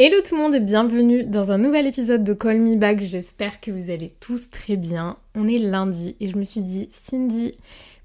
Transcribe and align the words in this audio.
Hello 0.00 0.18
tout 0.24 0.36
le 0.36 0.42
monde 0.42 0.54
et 0.54 0.60
bienvenue 0.60 1.24
dans 1.24 1.50
un 1.50 1.58
nouvel 1.58 1.84
épisode 1.84 2.22
de 2.22 2.32
Call 2.32 2.60
Me 2.60 2.76
Back. 2.76 3.00
J'espère 3.00 3.60
que 3.60 3.72
vous 3.72 3.90
allez 3.90 4.12
tous 4.20 4.48
très 4.48 4.76
bien. 4.76 5.16
On 5.34 5.48
est 5.48 5.58
lundi 5.58 6.14
et 6.20 6.28
je 6.28 6.36
me 6.36 6.44
suis 6.44 6.62
dit, 6.62 6.88
Cindy, 6.92 7.54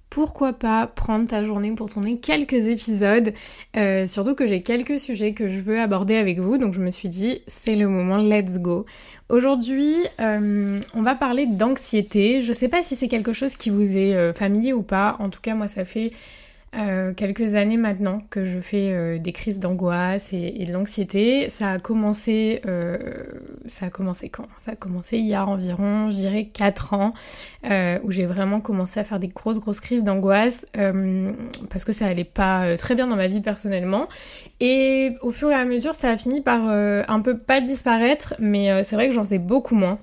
pourquoi 0.09 0.53
pas 0.53 0.87
prendre 0.87 1.29
ta 1.29 1.43
journée 1.43 1.71
pour 1.73 1.91
tourner 1.91 2.17
quelques 2.17 2.53
épisodes? 2.53 3.31
Euh, 3.77 4.07
Surtout 4.07 4.33
que 4.33 4.47
j'ai 4.47 4.63
quelques 4.63 4.99
sujets 4.99 5.35
que 5.35 5.47
je 5.47 5.59
veux 5.59 5.79
aborder 5.79 6.15
avec 6.15 6.39
vous, 6.39 6.57
donc 6.57 6.73
je 6.73 6.81
me 6.81 6.89
suis 6.89 7.09
dit, 7.09 7.41
c'est 7.45 7.75
le 7.75 7.87
moment, 7.87 8.17
let's 8.17 8.57
go. 8.57 8.87
Aujourd'hui, 9.29 9.93
euh, 10.19 10.79
on 10.95 11.03
va 11.03 11.13
parler 11.13 11.45
d'anxiété. 11.45 12.41
Je 12.41 12.53
sais 12.53 12.69
pas 12.69 12.81
si 12.81 12.95
c'est 12.95 13.07
quelque 13.07 13.33
chose 13.33 13.55
qui 13.55 13.69
vous 13.69 13.95
est 13.95 14.15
euh, 14.15 14.33
familier 14.33 14.73
ou 14.73 14.81
pas. 14.81 15.15
En 15.19 15.29
tout 15.29 15.41
cas, 15.41 15.53
moi, 15.53 15.67
ça 15.67 15.85
fait 15.85 16.09
euh, 16.75 17.13
quelques 17.13 17.55
années 17.55 17.77
maintenant 17.77 18.21
que 18.29 18.43
je 18.45 18.59
fais 18.59 18.91
euh, 18.93 19.19
des 19.19 19.31
crises 19.31 19.59
d'angoisse 19.59 20.33
et, 20.33 20.61
et 20.61 20.65
de 20.65 20.73
l'anxiété. 20.73 21.49
Ça 21.49 21.71
a 21.71 21.79
commencé, 21.79 22.61
euh, 22.65 22.97
ça 23.67 23.87
a 23.87 23.89
commencé 23.89 24.29
quand? 24.29 24.47
Ça 24.57 24.71
a 24.71 24.75
commencé 24.75 25.17
il 25.17 25.25
y 25.25 25.35
a 25.35 25.45
environ, 25.45 26.09
je 26.09 26.15
dirais, 26.15 26.45
4 26.45 26.93
ans, 26.93 27.13
euh, 27.69 27.99
où 28.03 28.11
j'ai 28.11 28.25
vraiment 28.25 28.59
commencé 28.59 28.99
à 28.99 29.03
faire 29.03 29.19
des 29.19 29.27
grosses, 29.27 29.59
grosses 29.59 29.79
crises 29.79 30.03
d'angoisse 30.03 30.65
euh, 30.77 31.31
parce 31.69 31.85
que 31.85 31.93
ça 31.93 32.07
allait 32.07 32.23
pas 32.23 32.65
euh, 32.65 32.77
très 32.77 32.95
bien 32.95 33.07
dans 33.07 33.15
ma 33.15 33.27
vie 33.27 33.41
personnellement. 33.41 34.07
Et 34.59 35.15
au 35.21 35.31
fur 35.31 35.51
et 35.51 35.55
à 35.55 35.65
mesure, 35.65 35.93
ça 35.93 36.09
a 36.09 36.17
fini 36.17 36.41
par 36.41 36.67
un 36.67 37.19
peu 37.21 37.37
pas 37.37 37.59
disparaître, 37.59 38.33
mais 38.39 38.83
c'est 38.83 38.95
vrai 38.95 39.09
que 39.09 39.13
j'en 39.13 39.23
faisais 39.23 39.39
beaucoup 39.39 39.75
moins. 39.75 39.99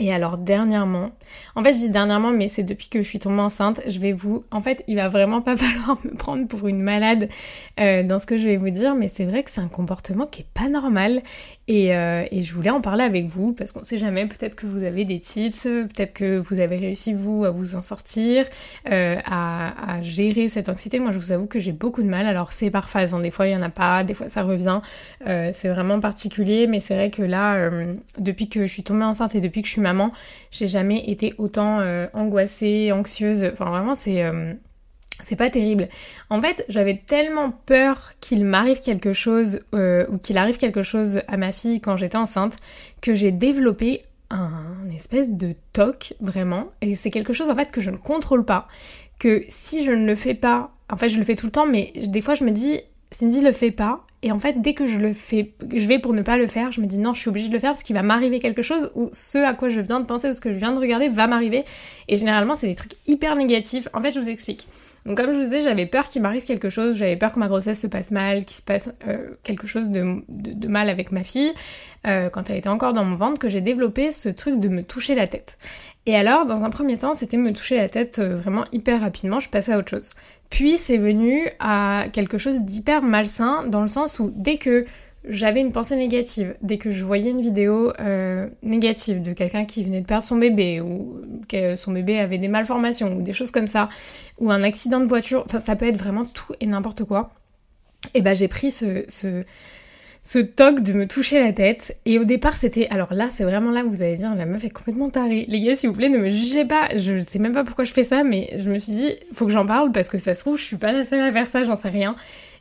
Et 0.00 0.12
alors 0.12 0.38
dernièrement, 0.38 1.10
en 1.54 1.62
fait 1.62 1.72
je 1.72 1.78
dis 1.78 1.88
dernièrement 1.88 2.30
mais 2.30 2.48
c'est 2.48 2.64
depuis 2.64 2.88
que 2.88 3.00
je 3.00 3.08
suis 3.08 3.20
tombée 3.20 3.40
enceinte, 3.40 3.80
je 3.86 4.00
vais 4.00 4.12
vous... 4.12 4.44
En 4.50 4.60
fait 4.60 4.82
il 4.88 4.96
va 4.96 5.08
vraiment 5.08 5.40
pas 5.40 5.56
falloir 5.56 5.98
me 6.04 6.16
prendre 6.16 6.48
pour 6.48 6.66
une 6.66 6.82
malade 6.82 7.28
euh, 7.78 8.02
dans 8.02 8.18
ce 8.18 8.26
que 8.26 8.38
je 8.38 8.44
vais 8.48 8.56
vous 8.56 8.70
dire, 8.70 8.96
mais 8.96 9.06
c'est 9.06 9.24
vrai 9.24 9.44
que 9.44 9.50
c'est 9.50 9.60
un 9.60 9.68
comportement 9.68 10.26
qui 10.26 10.42
est 10.42 10.46
pas 10.52 10.68
normal 10.68 11.22
et, 11.68 11.94
euh, 11.94 12.24
et 12.30 12.42
je 12.42 12.54
voulais 12.54 12.70
en 12.70 12.80
parler 12.80 13.04
avec 13.04 13.26
vous 13.26 13.52
parce 13.52 13.70
qu'on 13.70 13.84
sait 13.84 13.98
jamais, 13.98 14.26
peut-être 14.26 14.56
que 14.56 14.66
vous 14.66 14.82
avez 14.82 15.04
des 15.04 15.20
tips, 15.20 15.62
peut-être 15.62 16.12
que 16.12 16.38
vous 16.38 16.58
avez 16.58 16.76
réussi 16.76 17.14
vous 17.14 17.44
à 17.44 17.50
vous 17.50 17.76
en 17.76 17.82
sortir, 17.82 18.46
euh, 18.90 19.16
à, 19.24 20.00
gérer 20.02 20.48
cette 20.48 20.68
anxiété. 20.68 20.98
Moi 20.98 21.12
je 21.12 21.18
vous 21.18 21.32
avoue 21.32 21.46
que 21.46 21.60
j'ai 21.60 21.72
beaucoup 21.72 22.02
de 22.02 22.08
mal, 22.08 22.26
alors 22.26 22.52
c'est 22.52 22.70
par 22.70 22.88
phase, 22.88 23.14
hein. 23.14 23.20
des 23.20 23.30
fois 23.30 23.46
il 23.46 23.52
y 23.52 23.56
en 23.56 23.62
a 23.62 23.68
pas, 23.68 24.02
des 24.02 24.14
fois 24.14 24.28
ça 24.28 24.42
revient, 24.42 24.80
c'est 25.24 25.68
vraiment 25.68 26.00
particulier, 26.00 26.66
mais 26.66 26.80
c'est 26.80 26.94
vrai 26.94 27.10
que 27.10 27.22
là, 27.22 27.70
depuis 28.18 28.48
que 28.48 28.62
je 28.66 28.72
suis 28.72 28.82
tombée 28.82 29.04
enceinte 29.04 29.34
et 29.34 29.40
depuis 29.40 29.62
que 29.62 29.67
je 29.68 29.72
suis 29.72 29.80
maman, 29.80 30.10
j'ai 30.50 30.66
jamais 30.68 31.04
été 31.10 31.34
autant 31.38 31.80
euh, 31.80 32.06
angoissée, 32.14 32.90
anxieuse. 32.92 33.44
Enfin, 33.52 33.66
vraiment, 33.70 33.94
c'est. 33.94 34.24
euh, 34.24 34.54
c'est 35.20 35.36
pas 35.36 35.50
terrible. 35.50 35.88
En 36.30 36.40
fait, 36.40 36.64
j'avais 36.68 37.02
tellement 37.04 37.50
peur 37.50 38.12
qu'il 38.20 38.44
m'arrive 38.44 38.80
quelque 38.80 39.12
chose 39.12 39.60
euh, 39.74 40.06
ou 40.10 40.18
qu'il 40.18 40.38
arrive 40.38 40.58
quelque 40.58 40.84
chose 40.84 41.22
à 41.26 41.36
ma 41.36 41.50
fille 41.50 41.80
quand 41.80 41.96
j'étais 41.96 42.16
enceinte 42.16 42.54
que 43.00 43.14
j'ai 43.16 43.32
développé 43.32 44.04
un 44.30 44.84
espèce 44.94 45.32
de 45.32 45.54
toc 45.72 46.14
vraiment 46.20 46.66
et 46.82 46.94
c'est 46.94 47.10
quelque 47.10 47.32
chose 47.32 47.48
en 47.48 47.56
fait 47.56 47.70
que 47.70 47.80
je 47.80 47.90
ne 47.90 47.96
contrôle 47.96 48.44
pas 48.44 48.68
que 49.18 49.42
si 49.48 49.84
je 49.84 49.90
ne 49.90 50.06
le 50.06 50.16
fais 50.16 50.34
pas 50.34 50.70
en 50.90 50.96
fait 50.96 51.08
je 51.08 51.18
le 51.18 51.24
fais 51.24 51.34
tout 51.34 51.46
le 51.46 51.52
temps 51.52 51.66
mais 51.66 51.92
des 51.96 52.20
fois 52.20 52.34
je 52.34 52.44
me 52.44 52.50
dis 52.50 52.78
Cindy 53.10 53.40
le 53.40 53.52
fait 53.52 53.70
pas 53.70 54.06
et 54.22 54.32
en 54.32 54.38
fait 54.38 54.60
dès 54.60 54.74
que 54.74 54.86
je 54.86 54.98
le 54.98 55.12
fais 55.12 55.52
je 55.74 55.86
vais 55.86 55.98
pour 55.98 56.12
ne 56.12 56.22
pas 56.22 56.36
le 56.36 56.46
faire 56.46 56.72
je 56.72 56.80
me 56.80 56.86
dis 56.86 56.98
non 56.98 57.14
je 57.14 57.20
suis 57.20 57.28
obligée 57.28 57.48
de 57.48 57.52
le 57.52 57.60
faire 57.60 57.70
parce 57.70 57.82
qu'il 57.82 57.94
va 57.94 58.02
m'arriver 58.02 58.40
quelque 58.40 58.62
chose 58.62 58.90
ou 58.94 59.08
ce 59.12 59.38
à 59.38 59.54
quoi 59.54 59.68
je 59.68 59.80
viens 59.80 60.00
de 60.00 60.06
penser 60.06 60.30
ou 60.30 60.34
ce 60.34 60.40
que 60.40 60.52
je 60.52 60.58
viens 60.58 60.72
de 60.72 60.78
regarder 60.78 61.08
va 61.08 61.26
m'arriver. 61.26 61.64
Et 62.08 62.16
généralement 62.16 62.54
c'est 62.54 62.66
des 62.66 62.74
trucs 62.74 62.92
hyper 63.06 63.36
négatifs. 63.36 63.88
En 63.92 64.02
fait 64.02 64.12
je 64.12 64.20
vous 64.20 64.28
explique 64.28 64.66
donc 65.06 65.16
comme 65.16 65.32
je 65.32 65.38
vous 65.38 65.44
disais, 65.44 65.60
j'avais 65.60 65.86
peur 65.86 66.08
qu'il 66.08 66.22
m'arrive 66.22 66.44
quelque 66.44 66.68
chose, 66.68 66.96
j'avais 66.96 67.16
peur 67.16 67.32
que 67.32 67.38
ma 67.38 67.48
grossesse 67.48 67.80
se 67.80 67.86
passe 67.86 68.10
mal, 68.10 68.44
qu'il 68.44 68.56
se 68.56 68.62
passe 68.62 68.90
euh, 69.06 69.30
quelque 69.42 69.66
chose 69.66 69.88
de, 69.90 70.68
mal 70.68 70.88
avec 70.88 71.12
ma 71.12 71.22
fille, 71.22 71.52
euh, 72.06 72.28
quand 72.30 72.50
elle 72.50 72.56
était 72.56 72.68
encore 72.68 72.92
dans 72.92 73.04
mon 73.04 73.16
ventre, 73.16 73.38
que 73.38 73.48
j'ai 73.48 73.60
développé 73.60 74.12
ce 74.12 74.28
truc 74.28 74.60
de 74.60 74.68
me 74.68 74.82
toucher 74.82 75.14
la 75.14 75.26
tête. 75.26 75.58
Et 76.06 76.16
alors, 76.16 76.46
dans 76.46 76.64
un 76.64 76.70
premier 76.70 76.96
temps, 76.96 77.14
c'était 77.14 77.36
me 77.36 77.52
toucher 77.52 77.76
la 77.76 77.88
tête 77.88 78.18
euh, 78.18 78.36
vraiment 78.36 78.64
hyper 78.72 79.00
rapidement, 79.00 79.40
je 79.40 79.48
passais 79.48 79.72
à 79.72 79.78
autre 79.78 79.90
chose. 79.90 80.10
Puis 80.50 80.78
c'est 80.78 80.98
venu 80.98 81.48
à 81.60 82.06
quelque 82.12 82.38
chose 82.38 82.62
d'hyper 82.62 83.02
malsain, 83.02 83.64
dans 83.66 83.82
le 83.82 83.88
sens 83.88 84.18
où 84.18 84.30
dès 84.34 84.56
que 84.56 84.84
j'avais 85.24 85.60
une 85.60 85.72
pensée 85.72 85.96
négative, 85.96 86.56
dès 86.62 86.78
que 86.78 86.90
je 86.90 87.04
voyais 87.04 87.30
une 87.30 87.40
vidéo 87.40 87.92
euh, 88.00 88.48
négative 88.62 89.20
de 89.20 89.32
quelqu'un 89.32 89.64
qui 89.64 89.84
venait 89.84 90.00
de 90.00 90.06
perdre 90.06 90.24
son 90.24 90.36
bébé, 90.36 90.80
ou 90.80 91.20
que 91.48 91.76
son 91.76 91.92
bébé 91.92 92.18
avait 92.18 92.38
des 92.38 92.48
malformations, 92.48 93.16
ou 93.16 93.22
des 93.22 93.32
choses 93.32 93.50
comme 93.50 93.66
ça, 93.66 93.88
ou 94.38 94.50
un 94.50 94.62
accident 94.62 95.00
de 95.00 95.06
voiture, 95.06 95.42
enfin 95.44 95.58
ça 95.58 95.76
peut 95.76 95.86
être 95.86 95.96
vraiment 95.96 96.24
tout 96.24 96.54
et 96.60 96.66
n'importe 96.66 97.04
quoi, 97.04 97.30
et 98.14 98.22
ben 98.22 98.34
j'ai 98.34 98.48
pris 98.48 98.70
ce, 98.70 99.04
ce, 99.08 100.38
toc 100.38 100.82
de 100.82 100.92
me 100.92 101.06
toucher 101.06 101.40
la 101.40 101.52
tête, 101.52 101.98
et 102.06 102.18
au 102.18 102.24
départ 102.24 102.56
c'était, 102.56 102.86
alors 102.88 103.12
là 103.12 103.28
c'est 103.30 103.44
vraiment 103.44 103.70
là 103.70 103.84
où 103.84 103.90
vous 103.90 104.02
allez 104.02 104.16
dire, 104.16 104.34
la 104.36 104.46
meuf 104.46 104.64
est 104.64 104.70
complètement 104.70 105.10
tarée. 105.10 105.46
Les 105.48 105.60
gars 105.60 105.74
s'il 105.74 105.90
vous 105.90 105.96
plaît 105.96 106.08
ne 106.08 106.18
me 106.18 106.28
jugez 106.28 106.64
pas, 106.64 106.88
je 106.96 107.18
sais 107.18 107.40
même 107.40 107.52
pas 107.52 107.64
pourquoi 107.64 107.84
je 107.84 107.92
fais 107.92 108.04
ça, 108.04 108.22
mais 108.22 108.50
je 108.56 108.70
me 108.70 108.78
suis 108.78 108.92
dit, 108.92 109.16
faut 109.34 109.46
que 109.46 109.52
j'en 109.52 109.66
parle, 109.66 109.90
parce 109.90 110.08
que 110.08 110.18
ça 110.18 110.34
se 110.34 110.40
trouve 110.40 110.56
je 110.56 110.64
suis 110.64 110.76
pas 110.76 110.92
la 110.92 111.04
seule 111.04 111.20
à 111.20 111.32
faire 111.32 111.48
ça, 111.48 111.64
j'en 111.64 111.76
sais 111.76 111.88
rien, 111.88 112.14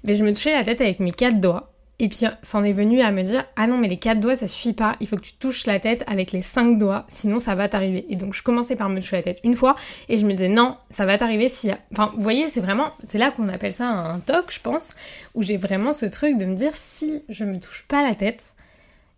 mais 0.03 0.15
je 0.15 0.23
me 0.23 0.33
touchais 0.33 0.53
la 0.53 0.63
tête 0.63 0.81
avec 0.81 0.99
mes 0.99 1.11
quatre 1.11 1.39
doigts, 1.39 1.71
et 1.99 2.09
puis 2.09 2.25
c'en 2.43 2.63
est 2.63 2.73
venu 2.73 3.01
à 3.01 3.11
me 3.11 3.23
dire 3.23 3.43
ah 3.55 3.65
non 3.65 3.77
mais 3.77 3.87
les 3.87 3.97
quatre 3.97 4.19
doigts 4.19 4.35
ça 4.35 4.47
suffit 4.47 4.73
pas, 4.73 4.95
il 4.99 5.07
faut 5.07 5.15
que 5.15 5.21
tu 5.21 5.33
touches 5.33 5.65
la 5.65 5.79
tête 5.79 6.03
avec 6.07 6.31
les 6.31 6.41
cinq 6.41 6.77
doigts, 6.77 7.05
sinon 7.07 7.39
ça 7.39 7.55
va 7.55 7.67
t'arriver. 7.67 8.05
Et 8.09 8.15
donc 8.15 8.33
je 8.33 8.43
commençais 8.43 8.75
par 8.75 8.89
me 8.89 8.99
toucher 8.99 9.15
la 9.15 9.23
tête 9.23 9.39
une 9.43 9.55
fois 9.55 9.75
et 10.09 10.17
je 10.17 10.25
me 10.25 10.31
disais 10.31 10.47
non 10.47 10.77
ça 10.89 11.05
va 11.05 11.17
t'arriver 11.17 11.49
si 11.49 11.71
enfin 11.91 12.11
vous 12.15 12.21
voyez 12.21 12.47
c'est 12.47 12.61
vraiment 12.61 12.91
c'est 13.03 13.17
là 13.17 13.31
qu'on 13.31 13.47
appelle 13.49 13.73
ça 13.73 13.87
un 13.87 14.19
toc 14.19 14.51
je 14.51 14.59
pense 14.59 14.95
où 15.33 15.41
j'ai 15.41 15.57
vraiment 15.57 15.91
ce 15.91 16.05
truc 16.05 16.37
de 16.37 16.45
me 16.45 16.53
dire 16.53 16.75
si 16.75 17.23
je 17.29 17.45
me 17.45 17.59
touche 17.59 17.85
pas 17.87 18.07
la 18.07 18.13
tête 18.13 18.53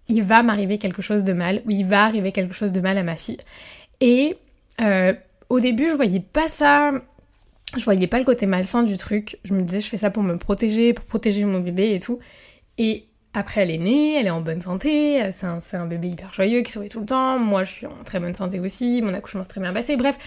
il 0.07 0.23
va 0.23 0.41
m'arriver 0.41 0.78
quelque 0.78 1.01
chose 1.01 1.23
de 1.23 1.34
mal 1.34 1.61
ou 1.66 1.72
il 1.72 1.85
va 1.85 2.06
arriver 2.06 2.31
quelque 2.31 2.53
chose 2.53 2.72
de 2.72 2.79
mal 2.79 2.97
à 2.97 3.03
ma 3.03 3.16
fille. 3.16 3.38
Et 4.00 4.38
euh, 4.81 5.13
au 5.50 5.59
début 5.59 5.90
je 5.90 5.96
voyais 5.96 6.22
pas 6.22 6.47
ça 6.47 6.91
je 7.78 7.84
voyais 7.84 8.07
pas 8.07 8.17
le 8.17 8.25
côté 8.25 8.46
malsain 8.46 8.84
du 8.84 8.97
truc. 8.97 9.38
Je 9.44 9.53
me 9.53 9.61
disais, 9.61 9.79
je 9.79 9.88
fais 9.88 9.97
ça 9.97 10.09
pour 10.09 10.23
me 10.23 10.38
protéger, 10.38 10.94
pour 10.94 11.06
protéger 11.06 11.46
mon 11.46 11.59
bébé 11.59 11.94
et 11.94 12.00
tout. 12.00 12.19
Et 12.79 13.06
après, 13.34 13.62
elle 13.62 13.72
est 13.72 13.78
née, 13.78 14.16
elle 14.16 14.25
est 14.25 14.31
en 14.31 14.41
bonne 14.41 14.62
santé, 14.62 15.22
c'est 15.34 15.75
un, 15.75 15.85
bébé 15.85 16.07
hyper 16.07 16.34
joyeux 16.34 16.62
qui 16.62 16.72
sourit 16.72 16.90
tout 16.90 17.01
le 17.01 17.06
temps. 17.06 17.38
Moi, 17.38 17.63
je 17.63 17.72
suis 17.72 17.85
en 17.85 18.03
très 18.03 18.19
bonne 18.19 18.34
santé 18.34 18.59
aussi, 18.59 19.03
mon 19.03 19.13
accouchement 19.13 19.44
s'est 19.44 19.50
très 19.50 19.62
bien 19.62 19.73
passé. 19.73 19.97
Bref, 19.97 20.17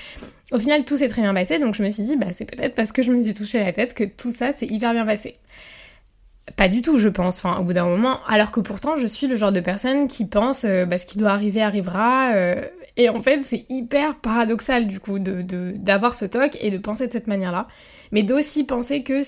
au 0.53 0.59
final, 0.59 0.85
tout 0.85 0.97
s'est 0.97 1.09
très 1.09 1.23
bien 1.23 1.35
passé. 1.35 1.59
Donc, 1.59 1.75
je 1.75 1.83
me 1.83 1.91
suis 1.91 2.05
dit, 2.05 2.17
bah, 2.17 2.27
c'est 2.31 2.45
peut-être 2.45 2.77
parce 2.77 2.93
que 2.93 3.03
je 3.03 3.11
me 3.11 3.21
suis 3.21 3.35
touché 3.35 3.59
la 3.59 3.73
tête 3.73 3.95
que 3.95 4.05
tout 4.05 4.31
ça 4.31 4.53
s'est 4.53 4.67
hyper 4.67 4.93
bien 4.93 5.05
passé. 5.05 5.35
Pas 6.57 6.69
du 6.69 6.83
tout, 6.83 6.99
je 6.99 7.09
pense, 7.09 7.45
enfin, 7.45 7.59
au 7.59 7.65
bout 7.65 7.73
d'un 7.73 7.87
moment, 7.87 8.19
alors 8.29 8.53
que 8.53 8.61
pourtant, 8.61 8.97
je 8.97 9.07
suis 9.07 9.27
le 9.27 9.35
genre 9.35 9.53
de 9.53 9.61
personne 9.61 10.07
qui 10.07 10.27
pense, 10.27 10.65
euh, 10.65 10.85
bah, 10.85 10.99
ce 10.99 11.07
qui 11.07 11.17
doit 11.17 11.31
arriver 11.31 11.63
arrivera, 11.63 12.35
euh, 12.35 12.63
et 12.97 13.09
en 13.09 13.23
fait, 13.23 13.43
c'est 13.43 13.65
hyper 13.69 14.17
paradoxal, 14.17 14.87
du 14.87 15.01
coup, 15.01 15.19
d'avoir 15.19 16.15
ce 16.15 16.25
toc 16.25 16.57
et 16.61 16.71
de 16.71 16.79
penser 16.79 17.07
de 17.07 17.13
cette 17.13 17.27
manière-là, 17.27 17.67
mais 18.11 18.23
d'aussi 18.23 18.65
penser 18.65 19.03
que 19.03 19.23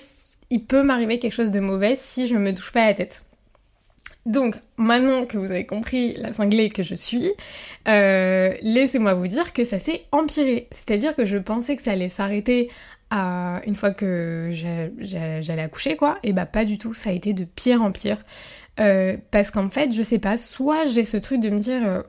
il 0.49 0.63
peut 0.65 0.83
m'arriver 0.83 1.19
quelque 1.19 1.33
chose 1.33 1.51
de 1.51 1.59
mauvais 1.59 1.95
si 1.97 2.27
je 2.27 2.35
me 2.35 2.53
touche 2.53 2.71
pas 2.71 2.85
la 2.85 2.93
tête. 2.93 3.23
Donc, 4.25 4.55
maintenant 4.77 5.25
que 5.27 5.37
vous 5.37 5.51
avez 5.51 5.67
compris 5.67 6.15
la 6.17 6.33
cinglée 6.33 6.69
que 6.71 6.81
je 6.81 6.95
suis, 6.95 7.29
euh, 7.87 8.55
laissez-moi 8.61 9.13
vous 9.13 9.27
dire 9.27 9.53
que 9.53 9.63
ça 9.63 9.77
s'est 9.77 10.05
empiré. 10.11 10.67
C'est-à-dire 10.71 11.15
que 11.15 11.25
je 11.25 11.37
pensais 11.37 11.75
que 11.75 11.83
ça 11.83 11.91
allait 11.91 12.09
s'arrêter 12.09 12.69
une 13.11 13.75
fois 13.75 13.91
que 13.91 14.49
j'a- 14.51 14.89
j'a- 14.97 15.39
j'allais 15.41 15.61
accoucher, 15.61 15.95
quoi. 15.95 16.17
Et 16.23 16.33
bah 16.33 16.45
pas 16.45 16.65
du 16.65 16.77
tout, 16.77 16.93
ça 16.93 17.11
a 17.11 17.13
été 17.13 17.33
de 17.33 17.45
pire 17.45 17.81
en 17.81 17.91
pire. 17.91 18.17
Euh, 18.79 19.15
parce 19.31 19.51
qu'en 19.51 19.69
fait, 19.69 19.93
je 19.93 20.01
sais 20.01 20.19
pas, 20.19 20.35
soit 20.35 20.83
j'ai 20.83 21.05
ce 21.05 21.15
truc 21.15 21.39
de 21.39 21.49
me 21.49 21.59
dire, 21.59 21.81
euh, 21.87 22.01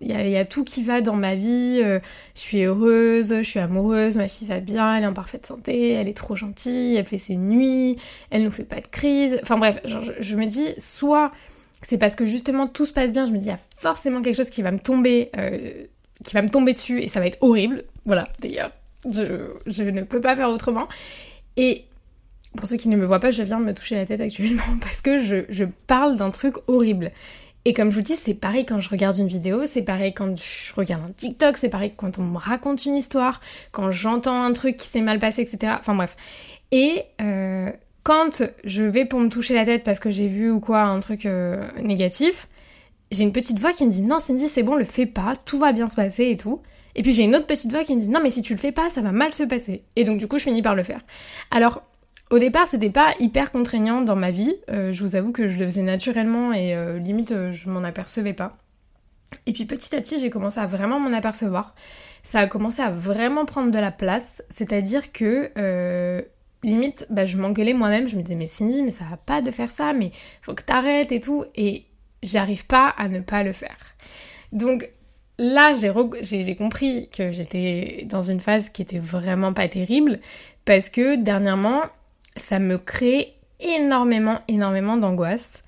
il 0.00 0.10
y, 0.10 0.30
y 0.30 0.36
a 0.36 0.44
tout 0.44 0.62
qui 0.62 0.82
va 0.82 1.00
dans 1.00 1.14
ma 1.14 1.34
vie, 1.34 1.80
euh, 1.82 2.00
je 2.34 2.40
suis 2.40 2.62
heureuse, 2.64 3.34
je 3.38 3.42
suis 3.42 3.58
amoureuse, 3.58 4.18
ma 4.18 4.28
fille 4.28 4.46
va 4.46 4.60
bien, 4.60 4.94
elle 4.94 5.04
est 5.04 5.06
en 5.06 5.14
parfaite 5.14 5.46
santé, 5.46 5.92
elle 5.92 6.08
est 6.08 6.16
trop 6.16 6.36
gentille, 6.36 6.96
elle 6.96 7.06
fait 7.06 7.16
ses 7.16 7.36
nuits, 7.36 7.96
elle 8.30 8.44
nous 8.44 8.50
fait 8.50 8.64
pas 8.64 8.80
de 8.80 8.86
crise. 8.88 9.38
Enfin 9.42 9.56
bref, 9.56 9.78
je, 9.84 10.36
me 10.36 10.44
dis, 10.44 10.74
soit 10.76 11.32
c'est 11.80 11.98
parce 11.98 12.14
que 12.14 12.26
justement 12.26 12.66
tout 12.66 12.84
se 12.84 12.92
passe 12.92 13.10
bien, 13.12 13.24
je 13.24 13.32
me 13.32 13.38
dis, 13.38 13.46
il 13.46 13.50
y 13.50 13.52
a 13.52 13.60
forcément 13.78 14.20
quelque 14.20 14.36
chose 14.36 14.50
qui 14.50 14.60
va 14.60 14.70
me 14.70 14.80
tomber, 14.80 15.30
qui 16.22 16.34
va 16.34 16.42
me 16.42 16.48
tomber 16.48 16.74
dessus 16.74 17.00
et 17.00 17.08
ça 17.08 17.20
va 17.20 17.26
être 17.26 17.38
horrible. 17.40 17.84
Voilà, 18.04 18.28
d'ailleurs, 18.38 18.70
je, 19.10 19.48
je 19.64 19.84
ne 19.84 20.02
peux 20.02 20.20
pas 20.20 20.36
faire 20.36 20.50
autrement. 20.50 20.88
Et 21.56 21.86
pour 22.56 22.68
ceux 22.68 22.76
qui 22.76 22.88
ne 22.88 22.96
me 22.96 23.06
voient 23.06 23.20
pas, 23.20 23.30
je 23.30 23.42
viens 23.42 23.60
de 23.60 23.64
me 23.64 23.74
toucher 23.74 23.94
la 23.94 24.06
tête 24.06 24.20
actuellement 24.20 24.62
parce 24.80 25.00
que 25.00 25.18
je, 25.18 25.44
je 25.48 25.64
parle 25.86 26.16
d'un 26.16 26.30
truc 26.30 26.56
horrible. 26.66 27.10
Et 27.64 27.72
comme 27.74 27.90
je 27.90 27.96
vous 27.96 28.02
dis, 28.02 28.16
c'est 28.16 28.34
pareil 28.34 28.66
quand 28.66 28.80
je 28.80 28.88
regarde 28.88 29.16
une 29.18 29.28
vidéo, 29.28 29.66
c'est 29.66 29.82
pareil 29.82 30.12
quand 30.12 30.36
je 30.36 30.74
regarde 30.74 31.04
un 31.04 31.12
TikTok, 31.12 31.56
c'est 31.56 31.68
pareil 31.68 31.92
quand 31.96 32.18
on 32.18 32.22
me 32.22 32.38
raconte 32.38 32.84
une 32.86 32.96
histoire, 32.96 33.40
quand 33.70 33.90
j'entends 33.92 34.42
un 34.42 34.52
truc 34.52 34.76
qui 34.76 34.88
s'est 34.88 35.00
mal 35.00 35.20
passé, 35.20 35.42
etc. 35.42 35.74
Enfin 35.78 35.94
bref. 35.94 36.16
Et 36.72 37.04
euh, 37.20 37.70
quand 38.02 38.42
je 38.64 38.82
vais 38.82 39.04
pour 39.04 39.20
me 39.20 39.28
toucher 39.28 39.54
la 39.54 39.64
tête 39.64 39.84
parce 39.84 40.00
que 40.00 40.10
j'ai 40.10 40.26
vu 40.26 40.50
ou 40.50 40.58
quoi 40.58 40.80
un 40.80 40.98
truc 40.98 41.24
euh, 41.24 41.62
négatif, 41.80 42.48
j'ai 43.12 43.22
une 43.22 43.32
petite 43.32 43.60
voix 43.60 43.72
qui 43.72 43.86
me 43.86 43.90
dit 43.90 44.02
non 44.02 44.18
Cindy 44.18 44.48
c'est 44.48 44.64
bon 44.64 44.74
le 44.74 44.84
fais 44.84 45.06
pas, 45.06 45.34
tout 45.44 45.58
va 45.58 45.72
bien 45.72 45.88
se 45.88 45.94
passer 45.94 46.30
et 46.30 46.36
tout. 46.36 46.62
Et 46.94 47.02
puis 47.02 47.12
j'ai 47.12 47.22
une 47.22 47.34
autre 47.36 47.46
petite 47.46 47.70
voix 47.70 47.84
qui 47.84 47.94
me 47.94 48.00
dit 48.00 48.08
non 48.08 48.20
mais 48.22 48.30
si 48.30 48.42
tu 48.42 48.54
le 48.54 48.58
fais 48.58 48.72
pas 48.72 48.90
ça 48.90 49.02
va 49.02 49.12
mal 49.12 49.32
se 49.32 49.44
passer. 49.44 49.84
Et 49.94 50.04
donc 50.04 50.18
du 50.18 50.26
coup 50.26 50.38
je 50.38 50.44
finis 50.44 50.62
par 50.62 50.74
le 50.74 50.82
faire. 50.82 51.00
Alors 51.52 51.82
au 52.32 52.38
départ 52.38 52.66
c'était 52.66 52.90
pas 52.90 53.12
hyper 53.20 53.52
contraignant 53.52 54.00
dans 54.00 54.16
ma 54.16 54.30
vie, 54.30 54.54
Euh, 54.70 54.92
je 54.92 55.04
vous 55.04 55.16
avoue 55.16 55.32
que 55.32 55.46
je 55.46 55.58
le 55.58 55.66
faisais 55.66 55.82
naturellement 55.82 56.52
et 56.52 56.74
euh, 56.74 56.98
limite 56.98 57.32
euh, 57.32 57.52
je 57.52 57.68
m'en 57.68 57.84
apercevais 57.84 58.32
pas. 58.32 58.56
Et 59.46 59.52
puis 59.52 59.66
petit 59.66 59.94
à 59.94 60.00
petit 60.00 60.18
j'ai 60.18 60.30
commencé 60.30 60.58
à 60.58 60.66
vraiment 60.66 60.98
m'en 60.98 61.12
apercevoir. 61.16 61.74
Ça 62.22 62.40
a 62.40 62.46
commencé 62.46 62.80
à 62.80 62.90
vraiment 62.90 63.44
prendre 63.44 63.70
de 63.70 63.78
la 63.78 63.90
place, 63.90 64.42
c'est-à-dire 64.48 65.12
que 65.12 65.50
limite 66.64 67.06
bah, 67.10 67.26
je 67.26 67.36
m'engueulais 67.36 67.74
moi-même, 67.74 68.08
je 68.08 68.16
me 68.16 68.22
disais 68.22 68.36
mais 68.36 68.46
Cindy 68.46 68.82
mais 68.82 68.90
ça 68.90 69.04
va 69.10 69.18
pas 69.18 69.42
de 69.42 69.50
faire 69.50 69.70
ça, 69.70 69.92
mais 69.92 70.10
faut 70.40 70.54
que 70.54 70.62
t'arrêtes 70.62 71.12
et 71.12 71.20
tout. 71.20 71.44
Et 71.54 71.84
j'arrive 72.22 72.66
pas 72.66 72.88
à 72.96 73.08
ne 73.08 73.20
pas 73.20 73.42
le 73.42 73.52
faire. 73.52 73.76
Donc 74.52 74.90
là, 75.38 75.74
j'ai 75.74 76.56
compris 76.56 77.08
que 77.10 77.32
j'étais 77.32 78.06
dans 78.08 78.22
une 78.22 78.40
phase 78.40 78.70
qui 78.70 78.82
était 78.82 78.98
vraiment 78.98 79.52
pas 79.52 79.68
terrible 79.68 80.20
parce 80.64 80.88
que 80.88 81.16
dernièrement, 81.16 81.82
ça 82.36 82.58
me 82.58 82.78
crée 82.78 83.34
énormément, 83.60 84.40
énormément 84.48 84.96
d'angoisse. 84.96 85.62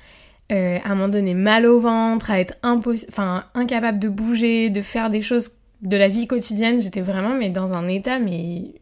Euh, 0.53 0.79
à 0.85 0.91
un 0.91 0.95
moment 0.95 1.09
donné, 1.09 1.35
mal 1.35 1.67
au 1.67 1.81
ventre, 1.81 2.31
à 2.31 2.41
être 2.41 2.55
incapable 2.63 3.99
de 3.99 4.09
bouger, 4.09 4.71
de 4.71 4.83
faire 4.83 5.11
des 5.11 5.23
choses 5.23 5.53
de 5.83 5.97
la 5.97 6.09
vie 6.09 6.27
quotidienne. 6.27 6.81
J'étais 6.81 7.01
vraiment 7.01 7.35
mais 7.35 7.51
dans 7.51 7.75
un 7.75 7.87
état 7.87 8.19
mais 8.19 8.75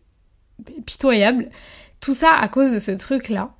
pitoyable. 0.86 1.50
Tout 2.00 2.14
ça 2.14 2.32
à 2.34 2.48
cause 2.48 2.72
de 2.72 2.80
ce 2.80 2.90
truc-là. 2.90 3.50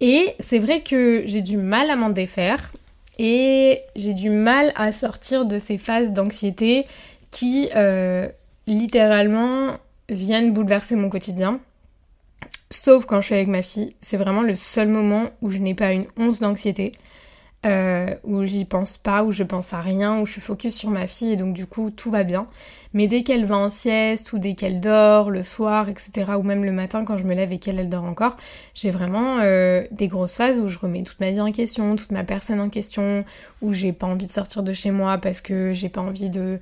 Et 0.00 0.34
c'est 0.38 0.58
vrai 0.58 0.80
que 0.80 1.22
j'ai 1.26 1.42
du 1.42 1.56
mal 1.56 1.90
à 1.90 1.96
m'en 1.96 2.10
défaire 2.10 2.72
et 3.18 3.80
j'ai 3.96 4.14
du 4.14 4.30
mal 4.30 4.72
à 4.76 4.92
sortir 4.92 5.44
de 5.44 5.58
ces 5.58 5.76
phases 5.76 6.12
d'anxiété 6.12 6.86
qui 7.30 7.68
euh, 7.76 8.28
littéralement 8.66 9.72
viennent 10.08 10.52
bouleverser 10.52 10.96
mon 10.96 11.10
quotidien. 11.10 11.60
Sauf 12.72 13.04
quand 13.04 13.20
je 13.20 13.26
suis 13.26 13.34
avec 13.34 13.48
ma 13.48 13.62
fille, 13.62 13.94
c'est 14.00 14.16
vraiment 14.16 14.42
le 14.42 14.54
seul 14.54 14.86
moment 14.86 15.30
où 15.42 15.50
je 15.50 15.58
n'ai 15.58 15.74
pas 15.74 15.92
une 15.92 16.06
once 16.16 16.38
d'anxiété, 16.38 16.92
euh, 17.66 18.14
où 18.22 18.44
j'y 18.46 18.64
pense 18.64 18.96
pas, 18.96 19.24
où 19.24 19.32
je 19.32 19.42
pense 19.42 19.74
à 19.74 19.80
rien, 19.80 20.20
où 20.20 20.24
je 20.24 20.32
suis 20.32 20.40
focus 20.40 20.76
sur 20.76 20.88
ma 20.90 21.08
fille 21.08 21.32
et 21.32 21.36
donc 21.36 21.52
du 21.52 21.66
coup 21.66 21.90
tout 21.90 22.12
va 22.12 22.22
bien. 22.22 22.46
Mais 22.94 23.08
dès 23.08 23.24
qu'elle 23.24 23.44
va 23.44 23.58
en 23.58 23.70
sieste 23.70 24.32
ou 24.32 24.38
dès 24.38 24.54
qu'elle 24.54 24.80
dort 24.80 25.30
le 25.30 25.42
soir, 25.42 25.88
etc., 25.88 26.32
ou 26.38 26.42
même 26.42 26.64
le 26.64 26.70
matin 26.70 27.04
quand 27.04 27.16
je 27.16 27.24
me 27.24 27.34
lève 27.34 27.52
et 27.52 27.58
qu'elle 27.58 27.80
elle 27.80 27.88
dort 27.88 28.04
encore, 28.04 28.36
j'ai 28.74 28.90
vraiment 28.90 29.40
euh, 29.40 29.84
des 29.90 30.06
grosses 30.06 30.36
phases 30.36 30.60
où 30.60 30.68
je 30.68 30.78
remets 30.78 31.02
toute 31.02 31.18
ma 31.18 31.32
vie 31.32 31.40
en 31.40 31.50
question, 31.50 31.96
toute 31.96 32.12
ma 32.12 32.22
personne 32.22 32.60
en 32.60 32.68
question, 32.68 33.24
où 33.62 33.72
j'ai 33.72 33.92
pas 33.92 34.06
envie 34.06 34.26
de 34.26 34.32
sortir 34.32 34.62
de 34.62 34.72
chez 34.72 34.92
moi 34.92 35.18
parce 35.18 35.40
que 35.40 35.74
j'ai 35.74 35.88
pas 35.88 36.00
envie 36.00 36.30
de 36.30 36.60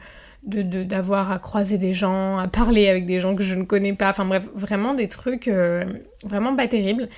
de- 0.48 0.62
de- 0.62 0.82
d'avoir 0.84 1.30
à 1.30 1.38
croiser 1.38 1.78
des 1.78 1.94
gens, 1.94 2.38
à 2.38 2.48
parler 2.48 2.88
avec 2.88 3.06
des 3.06 3.20
gens 3.20 3.34
que 3.36 3.44
je 3.44 3.54
ne 3.54 3.64
connais 3.64 3.92
pas, 3.94 4.10
enfin 4.10 4.24
bref, 4.24 4.48
vraiment 4.54 4.94
des 4.94 5.08
trucs 5.08 5.48
euh, 5.48 5.84
vraiment 6.24 6.56
pas 6.56 6.66
terribles. 6.68 7.08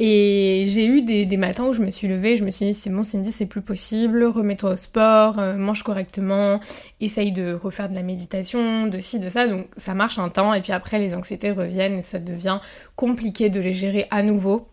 Et 0.00 0.66
j'ai 0.68 0.86
eu 0.86 1.02
des, 1.02 1.26
des 1.26 1.36
matins 1.36 1.64
où 1.66 1.72
je 1.72 1.82
me 1.82 1.90
suis 1.90 2.06
levée, 2.06 2.36
je 2.36 2.44
me 2.44 2.52
suis 2.52 2.66
dit 2.66 2.74
c'est 2.74 2.88
bon 2.88 3.02
Cindy, 3.02 3.32
c'est 3.32 3.46
plus 3.46 3.62
possible, 3.62 4.22
remets-toi 4.22 4.72
au 4.74 4.76
sport, 4.76 5.40
euh, 5.40 5.56
mange 5.56 5.82
correctement, 5.82 6.60
essaye 7.00 7.32
de 7.32 7.52
refaire 7.52 7.88
de 7.88 7.96
la 7.96 8.04
méditation, 8.04 8.86
de 8.86 8.98
ci, 9.00 9.18
de 9.18 9.28
ça, 9.28 9.48
donc 9.48 9.66
ça 9.76 9.94
marche 9.94 10.20
un 10.20 10.28
temps 10.28 10.54
et 10.54 10.60
puis 10.60 10.70
après 10.72 11.00
les 11.00 11.16
anxiétés 11.16 11.50
reviennent 11.50 11.96
et 11.98 12.02
ça 12.02 12.20
devient 12.20 12.60
compliqué 12.94 13.50
de 13.50 13.58
les 13.58 13.72
gérer 13.72 14.06
à 14.12 14.22
nouveau. 14.22 14.68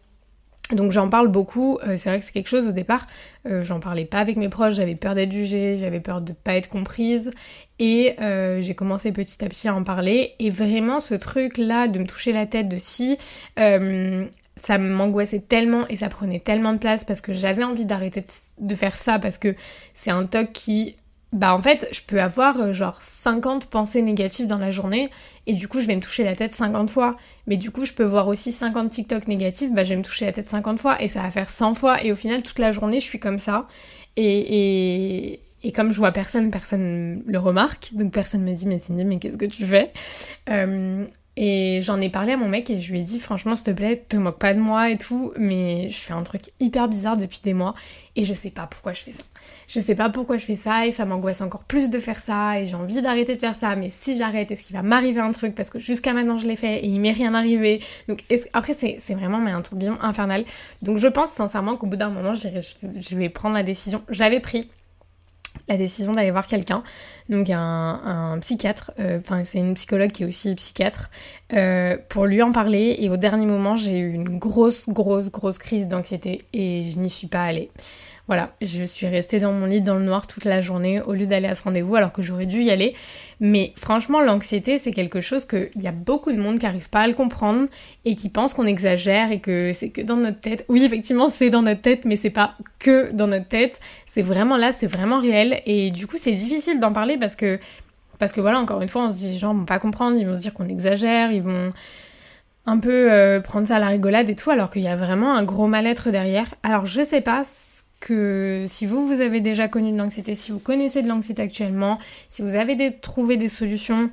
Donc 0.71 0.91
j'en 0.91 1.09
parle 1.09 1.27
beaucoup, 1.27 1.77
euh, 1.85 1.95
c'est 1.95 2.09
vrai 2.09 2.19
que 2.19 2.25
c'est 2.25 2.31
quelque 2.31 2.49
chose 2.49 2.67
au 2.67 2.71
départ, 2.71 3.05
euh, 3.45 3.61
j'en 3.63 3.79
parlais 3.79 4.05
pas 4.05 4.17
avec 4.17 4.35
mes 4.35 4.49
proches, 4.49 4.73
j'avais 4.75 4.95
peur 4.95 5.13
d'être 5.13 5.31
jugée, 5.31 5.77
j'avais 5.79 5.99
peur 5.99 6.21
de 6.21 6.33
pas 6.33 6.55
être 6.55 6.69
comprise. 6.69 7.29
Et 7.77 8.15
euh, 8.19 8.61
j'ai 8.61 8.73
commencé 8.73 9.11
petit 9.11 9.43
à 9.45 9.47
petit 9.47 9.67
à 9.67 9.75
en 9.75 9.83
parler. 9.83 10.33
Et 10.39 10.49
vraiment 10.49 10.99
ce 10.99 11.13
truc 11.13 11.59
là 11.59 11.87
de 11.87 11.99
me 11.99 12.07
toucher 12.07 12.31
la 12.31 12.47
tête 12.47 12.67
de 12.67 12.77
si 12.77 13.17
ça 14.57 14.77
m'angoissait 14.77 15.41
tellement 15.41 15.85
et 15.89 15.97
ça 15.97 16.07
prenait 16.07 16.39
tellement 16.39 16.71
de 16.71 16.79
place 16.79 17.03
parce 17.03 17.19
que 17.19 17.33
j'avais 17.33 17.63
envie 17.63 17.83
d'arrêter 17.83 18.23
de 18.57 18.75
faire 18.75 18.95
ça 18.95 19.19
parce 19.19 19.37
que 19.37 19.53
c'est 19.93 20.11
un 20.11 20.25
toc 20.25 20.53
qui 20.53 20.95
bah 21.35 21.53
en 21.53 21.61
fait 21.61 21.85
je 21.91 22.01
peux 22.01 22.21
avoir 22.21 22.57
euh, 22.61 22.71
genre 22.71 23.01
50 23.01 23.65
pensées 23.65 24.01
négatives 24.01 24.47
dans 24.47 24.57
la 24.57 24.69
journée 24.69 25.09
et 25.47 25.53
du 25.53 25.67
coup 25.67 25.81
je 25.81 25.85
vais 25.85 25.95
me 25.95 26.01
toucher 26.01 26.23
la 26.23 26.33
tête 26.33 26.55
50 26.55 26.89
fois. 26.89 27.17
Mais 27.45 27.57
du 27.57 27.71
coup 27.71 27.83
je 27.83 27.91
peux 27.93 28.05
voir 28.05 28.29
aussi 28.29 28.53
50 28.53 28.89
TikTok 28.89 29.27
négatifs 29.27 29.73
bah 29.73 29.83
je 29.83 29.89
vais 29.89 29.97
me 29.97 30.01
toucher 30.01 30.25
la 30.25 30.31
tête 30.31 30.47
50 30.47 30.79
fois 30.79 31.01
et 31.01 31.09
ça 31.09 31.21
va 31.21 31.31
faire 31.31 31.51
100 31.51 31.73
fois. 31.73 32.01
Et 32.03 32.13
au 32.13 32.15
final 32.15 32.41
toute 32.41 32.57
la 32.57 32.71
journée 32.71 33.01
je 33.01 33.05
suis 33.05 33.19
comme 33.19 33.37
ça. 33.37 33.67
Et, 34.15 35.41
et, 35.61 35.71
comme 35.73 35.91
je 35.91 35.97
vois 35.97 36.13
personne, 36.13 36.51
personne 36.51 37.21
le 37.25 37.37
remarque, 37.37 37.89
donc 37.93 38.13
personne 38.13 38.43
me 38.43 38.53
dit 38.53 38.65
mais 38.65 38.79
Cindy 38.79 39.03
mais 39.03 39.19
qu'est-ce 39.19 39.35
que 39.35 39.45
tu 39.45 39.65
fais? 39.65 39.91
Euh, 40.49 41.05
Et 41.37 41.81
j'en 41.81 41.99
ai 41.99 42.09
parlé 42.09 42.31
à 42.31 42.37
mon 42.37 42.47
mec 42.47 42.69
et 42.69 42.79
je 42.79 42.91
lui 42.93 43.01
ai 43.01 43.03
dit 43.03 43.19
franchement 43.19 43.57
s'il 43.57 43.65
te 43.65 43.71
plaît 43.71 44.05
te 44.07 44.15
moque 44.15 44.39
pas 44.39 44.53
de 44.53 44.59
moi 44.59 44.89
et 44.89 44.97
tout, 44.97 45.33
mais 45.35 45.89
je 45.89 45.97
fais 45.97 46.13
un 46.13 46.23
truc 46.23 46.43
hyper 46.61 46.87
bizarre 46.87 47.17
depuis 47.17 47.41
des 47.43 47.53
mois 47.53 47.75
et 48.15 48.23
je 48.23 48.33
sais 48.33 48.51
pas 48.51 48.67
pourquoi 48.67 48.93
je 48.93 49.01
fais 49.01 49.11
ça. 49.11 49.23
Je 49.67 49.81
sais 49.81 49.95
pas 49.95 50.09
pourquoi 50.09 50.37
je 50.37 50.45
fais 50.45 50.55
ça 50.55 50.87
et 50.87 50.91
ça 50.91 51.03
m'angoisse 51.03 51.41
encore 51.41 51.65
plus 51.65 51.89
de 51.89 51.99
faire 51.99 52.19
ça 52.19 52.61
et 52.61 52.65
j'ai 52.65 52.75
envie 52.75 53.01
d'arrêter 53.01 53.35
de 53.35 53.41
faire 53.41 53.55
ça, 53.55 53.75
mais 53.75 53.89
si 53.89 54.17
j'arrête 54.17 54.49
est-ce 54.49 54.63
qu'il 54.63 54.77
va 54.77 54.81
m'arriver 54.81 55.19
un 55.19 55.31
truc? 55.31 55.55
Parce 55.55 55.69
que 55.69 55.77
jusqu'à 55.77 56.13
maintenant 56.13 56.37
je 56.37 56.47
l'ai 56.47 56.55
fait 56.55 56.77
et 56.77 56.87
il 56.87 57.01
m'est 57.01 57.11
rien 57.11 57.33
arrivé. 57.33 57.81
Donc 58.07 58.23
après 58.53 58.73
c'est 58.73 59.13
vraiment 59.13 59.45
un 59.45 59.61
tourbillon 59.61 59.97
infernal. 60.01 60.45
Donc 60.83 60.97
je 60.99 61.07
pense 61.07 61.31
sincèrement 61.31 61.75
qu'au 61.75 61.87
bout 61.87 61.97
d'un 61.97 62.11
moment 62.11 62.33
je 62.33 63.15
vais 63.15 63.29
prendre 63.29 63.55
la 63.55 63.63
décision. 63.63 64.01
J'avais 64.09 64.39
pris 64.39 64.69
la 65.67 65.77
décision 65.77 66.13
d'aller 66.13 66.31
voir 66.31 66.47
quelqu'un, 66.47 66.83
donc 67.29 67.49
un, 67.49 68.37
psychiatre, 68.41 68.91
euh, 68.99 69.17
enfin 69.17 69.43
c'est 69.43 69.59
une 69.59 69.73
psychologue 69.73 70.11
qui 70.11 70.23
est 70.23 70.25
aussi 70.25 70.53
psychiatre, 70.55 71.09
euh, 71.53 71.97
pour 72.09 72.25
lui 72.25 72.41
en 72.41 72.51
parler 72.51 72.95
et 72.99 73.09
au 73.09 73.17
dernier 73.17 73.45
moment 73.45 73.75
j'ai 73.75 73.99
eu 73.99 74.13
une 74.13 74.37
grosse 74.37 74.87
grosse 74.89 75.31
grosse 75.31 75.57
crise 75.57 75.87
d'anxiété 75.87 76.41
et 76.53 76.85
je 76.85 76.99
n'y 76.99 77.09
suis 77.09 77.27
pas 77.27 77.43
allée. 77.43 77.71
Voilà, 78.27 78.49
je 78.59 78.83
suis 78.83 79.05
restée 79.05 79.39
dans 79.39 79.53
mon 79.53 79.67
lit 79.67 79.81
dans 79.81 79.93
le 79.93 80.03
noir 80.03 80.25
toute 80.25 80.45
la 80.45 80.59
journée 80.59 80.99
au 80.99 81.13
lieu 81.13 81.27
d'aller 81.27 81.47
à 81.47 81.53
ce 81.53 81.61
rendez-vous 81.61 81.95
alors 81.95 82.11
que 82.11 82.23
j'aurais 82.23 82.47
dû 82.47 82.61
y 82.61 82.71
aller. 82.71 82.95
Mais 83.39 83.71
franchement, 83.75 84.19
l'anxiété, 84.19 84.79
c'est 84.79 84.91
quelque 84.91 85.21
chose 85.21 85.45
qu'il 85.45 85.69
y 85.75 85.87
a 85.87 85.91
beaucoup 85.91 86.31
de 86.31 86.41
monde 86.41 86.57
qui 86.57 86.65
n'arrive 86.65 86.89
pas 86.89 87.01
à 87.01 87.07
le 87.07 87.13
comprendre 87.13 87.67
et 88.03 88.15
qui 88.15 88.29
pense 88.29 88.55
qu'on 88.55 88.65
exagère 88.65 89.31
et 89.31 89.39
que 89.41 89.73
c'est 89.73 89.89
que 89.89 90.01
dans 90.01 90.15
notre 90.15 90.39
tête. 90.39 90.65
Oui, 90.69 90.83
effectivement, 90.83 91.29
c'est 91.29 91.51
dans 91.51 91.61
notre 91.61 91.81
tête, 91.81 92.05
mais 92.05 92.15
c'est 92.15 92.31
pas 92.31 92.55
que 92.79 93.11
dans 93.11 93.27
notre 93.27 93.47
tête. 93.47 93.79
C'est 94.07 94.23
vraiment 94.23 94.57
là, 94.57 94.71
c'est 94.71 94.87
vraiment 94.87 95.21
réel. 95.21 95.61
Et 95.67 95.91
du 95.91 96.07
coup, 96.07 96.17
c'est 96.17 96.31
difficile 96.31 96.79
d'en 96.79 96.93
parler 96.93 97.17
parce 97.17 97.35
que, 97.35 97.59
parce 98.17 98.31
que 98.31 98.41
voilà, 98.41 98.59
encore 98.59 98.81
une 98.81 98.89
fois, 98.89 99.05
on 99.05 99.11
se 99.11 99.17
dit, 99.17 99.27
les 99.27 99.37
gens 99.37 99.53
vont 99.53 99.65
pas 99.65 99.77
comprendre, 99.77 100.17
ils 100.17 100.25
vont 100.25 100.33
se 100.33 100.41
dire 100.41 100.53
qu'on 100.53 100.67
exagère, 100.67 101.31
ils 101.31 101.43
vont 101.43 101.71
un 102.65 102.79
peu 102.79 103.11
euh, 103.11 103.41
prendre 103.41 103.67
ça 103.67 103.75
à 103.75 103.79
la 103.79 103.89
rigolade 103.89 104.29
et 104.29 104.35
tout, 104.35 104.49
alors 104.49 104.71
qu'il 104.71 104.81
y 104.81 104.87
a 104.87 104.95
vraiment 104.95 105.35
un 105.35 105.43
gros 105.43 105.67
mal-être 105.67 106.09
derrière. 106.09 106.55
Alors, 106.63 106.85
je 106.85 107.03
sais 107.03 107.21
pas 107.21 107.43
que 107.99 108.65
si 108.67 108.85
vous, 108.85 109.05
vous 109.05 109.21
avez 109.21 109.41
déjà 109.41 109.67
connu 109.67 109.91
de 109.91 109.97
l'anxiété, 109.97 110.35
si 110.35 110.51
vous 110.51 110.59
connaissez 110.59 111.01
de 111.01 111.07
l'anxiété 111.07 111.41
actuellement, 111.41 111.97
si 112.29 112.41
vous 112.41 112.55
avez 112.55 112.99
trouvé 112.99 113.37
des 113.37 113.49
solutions 113.49 114.11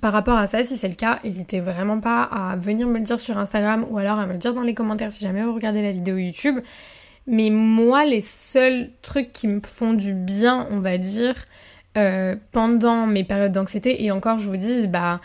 par 0.00 0.12
rapport 0.12 0.36
à 0.36 0.46
ça, 0.46 0.64
si 0.64 0.76
c'est 0.76 0.88
le 0.88 0.94
cas, 0.94 1.20
n'hésitez 1.24 1.60
vraiment 1.60 2.00
pas 2.00 2.22
à 2.22 2.56
venir 2.56 2.86
me 2.86 2.98
le 2.98 3.04
dire 3.04 3.20
sur 3.20 3.38
Instagram 3.38 3.86
ou 3.90 3.98
alors 3.98 4.18
à 4.18 4.26
me 4.26 4.32
le 4.32 4.38
dire 4.38 4.54
dans 4.54 4.62
les 4.62 4.74
commentaires 4.74 5.12
si 5.12 5.24
jamais 5.24 5.42
vous 5.42 5.54
regardez 5.54 5.82
la 5.82 5.92
vidéo 5.92 6.16
YouTube. 6.16 6.58
Mais 7.26 7.50
moi, 7.50 8.04
les 8.04 8.20
seuls 8.20 8.90
trucs 9.02 9.32
qui 9.32 9.48
me 9.48 9.60
font 9.60 9.94
du 9.94 10.14
bien, 10.14 10.66
on 10.70 10.80
va 10.80 10.96
dire, 10.96 11.34
euh, 11.96 12.36
pendant 12.52 13.06
mes 13.06 13.24
périodes 13.24 13.52
d'anxiété, 13.52 14.04
et 14.04 14.10
encore, 14.12 14.38
je 14.38 14.48
vous 14.48 14.56
dis, 14.56 14.86
bah, 14.86 15.20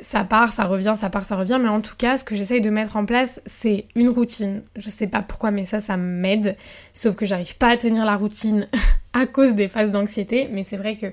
ça 0.00 0.24
part, 0.24 0.52
ça 0.52 0.64
revient, 0.64 0.94
ça 0.96 1.10
part, 1.10 1.24
ça 1.24 1.36
revient. 1.36 1.58
Mais 1.60 1.68
en 1.68 1.80
tout 1.80 1.96
cas, 1.96 2.16
ce 2.16 2.24
que 2.24 2.36
j'essaye 2.36 2.60
de 2.60 2.70
mettre 2.70 2.96
en 2.96 3.04
place, 3.04 3.40
c'est 3.46 3.86
une 3.94 4.08
routine. 4.08 4.62
Je 4.76 4.90
sais 4.90 5.06
pas 5.06 5.22
pourquoi, 5.22 5.50
mais 5.50 5.64
ça, 5.64 5.80
ça 5.80 5.96
m'aide. 5.96 6.56
Sauf 6.92 7.16
que 7.16 7.26
j'arrive 7.26 7.56
pas 7.56 7.68
à 7.68 7.76
tenir 7.76 8.04
la 8.04 8.16
routine 8.16 8.68
à 9.12 9.26
cause 9.26 9.54
des 9.54 9.68
phases 9.68 9.90
d'anxiété. 9.90 10.48
Mais 10.52 10.64
c'est 10.64 10.76
vrai 10.76 10.96
que 10.96 11.06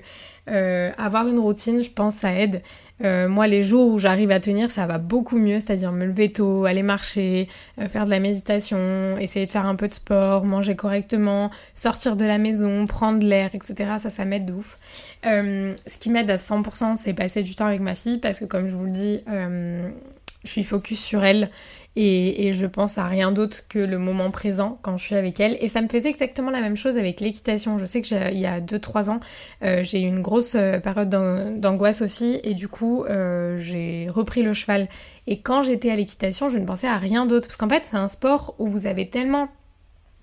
euh, 0.48 0.90
avoir 0.98 1.28
une 1.28 1.38
routine, 1.38 1.82
je 1.82 1.90
pense, 1.90 2.16
ça 2.16 2.32
aide. 2.34 2.62
Euh, 3.02 3.28
moi, 3.28 3.46
les 3.46 3.62
jours 3.62 3.92
où 3.92 3.98
j'arrive 3.98 4.30
à 4.30 4.40
tenir, 4.40 4.70
ça 4.70 4.86
va 4.86 4.98
beaucoup 4.98 5.38
mieux, 5.38 5.60
c'est-à-dire 5.60 5.92
me 5.92 6.04
lever 6.04 6.32
tôt, 6.32 6.64
aller 6.64 6.82
marcher, 6.82 7.48
euh, 7.80 7.88
faire 7.88 8.04
de 8.04 8.10
la 8.10 8.20
méditation, 8.20 9.16
essayer 9.18 9.46
de 9.46 9.50
faire 9.50 9.66
un 9.66 9.76
peu 9.76 9.88
de 9.88 9.92
sport, 9.92 10.44
manger 10.44 10.76
correctement, 10.76 11.50
sortir 11.74 12.16
de 12.16 12.24
la 12.24 12.38
maison, 12.38 12.86
prendre 12.86 13.24
l'air, 13.24 13.50
etc. 13.54 13.92
Ça, 13.98 14.10
ça 14.10 14.24
m'aide 14.24 14.46
de 14.46 14.52
ouf. 14.52 14.78
ce 15.24 15.98
qui 15.98 16.10
m'aide 16.10 16.30
à 16.30 16.36
100%, 16.36 16.96
c'est 16.96 17.14
passer 17.14 17.42
du 17.42 17.54
temps 17.54 17.66
avec 17.66 17.80
ma 17.80 17.94
fille, 17.94 18.18
parce 18.18 18.38
que 18.38 18.44
comme 18.44 18.66
je 18.66 18.74
vous 18.74 18.84
le 18.84 18.90
dis, 18.90 19.22
je 20.44 20.50
suis 20.50 20.64
focus 20.64 21.00
sur 21.00 21.24
elle 21.24 21.50
et, 21.94 22.52
je 22.54 22.66
pense 22.66 22.96
à 22.96 23.06
rien 23.06 23.32
d'autre 23.32 23.68
que 23.68 23.78
le 23.78 23.98
moment 23.98 24.30
présent 24.30 24.78
quand 24.82 24.96
je 24.96 25.04
suis 25.04 25.14
avec 25.14 25.40
elle. 25.40 25.58
Et 25.60 25.68
ça 25.68 25.82
me 25.82 25.88
faisait 25.88 26.08
exactement 26.08 26.50
la 26.50 26.60
même 26.60 26.76
chose 26.76 26.96
avec 26.96 27.20
l'équitation. 27.20 27.78
Je 27.78 27.84
sais 27.84 28.00
que 28.00 28.32
il 28.32 28.38
y 28.38 28.46
a 28.46 28.60
2-3 28.60 29.10
ans, 29.10 29.20
euh, 29.62 29.82
j'ai 29.82 30.00
eu 30.00 30.06
une 30.06 30.22
grosse 30.22 30.54
euh, 30.54 30.78
période 30.78 31.10
d'angoisse 31.60 32.00
aussi 32.00 32.40
et 32.44 32.54
du 32.54 32.68
coup 32.68 33.04
euh, 33.04 33.58
j'ai 33.58 34.06
repris 34.08 34.42
le 34.42 34.54
cheval. 34.54 34.88
Et 35.26 35.40
quand 35.40 35.62
j'étais 35.62 35.90
à 35.90 35.96
l'équitation, 35.96 36.48
je 36.48 36.58
ne 36.58 36.64
pensais 36.64 36.88
à 36.88 36.96
rien 36.96 37.26
d'autre 37.26 37.46
parce 37.46 37.58
qu'en 37.58 37.68
fait 37.68 37.84
c'est 37.84 37.96
un 37.96 38.08
sport 38.08 38.54
où 38.58 38.68
vous 38.68 38.86
avez 38.86 39.08
tellement 39.10 39.48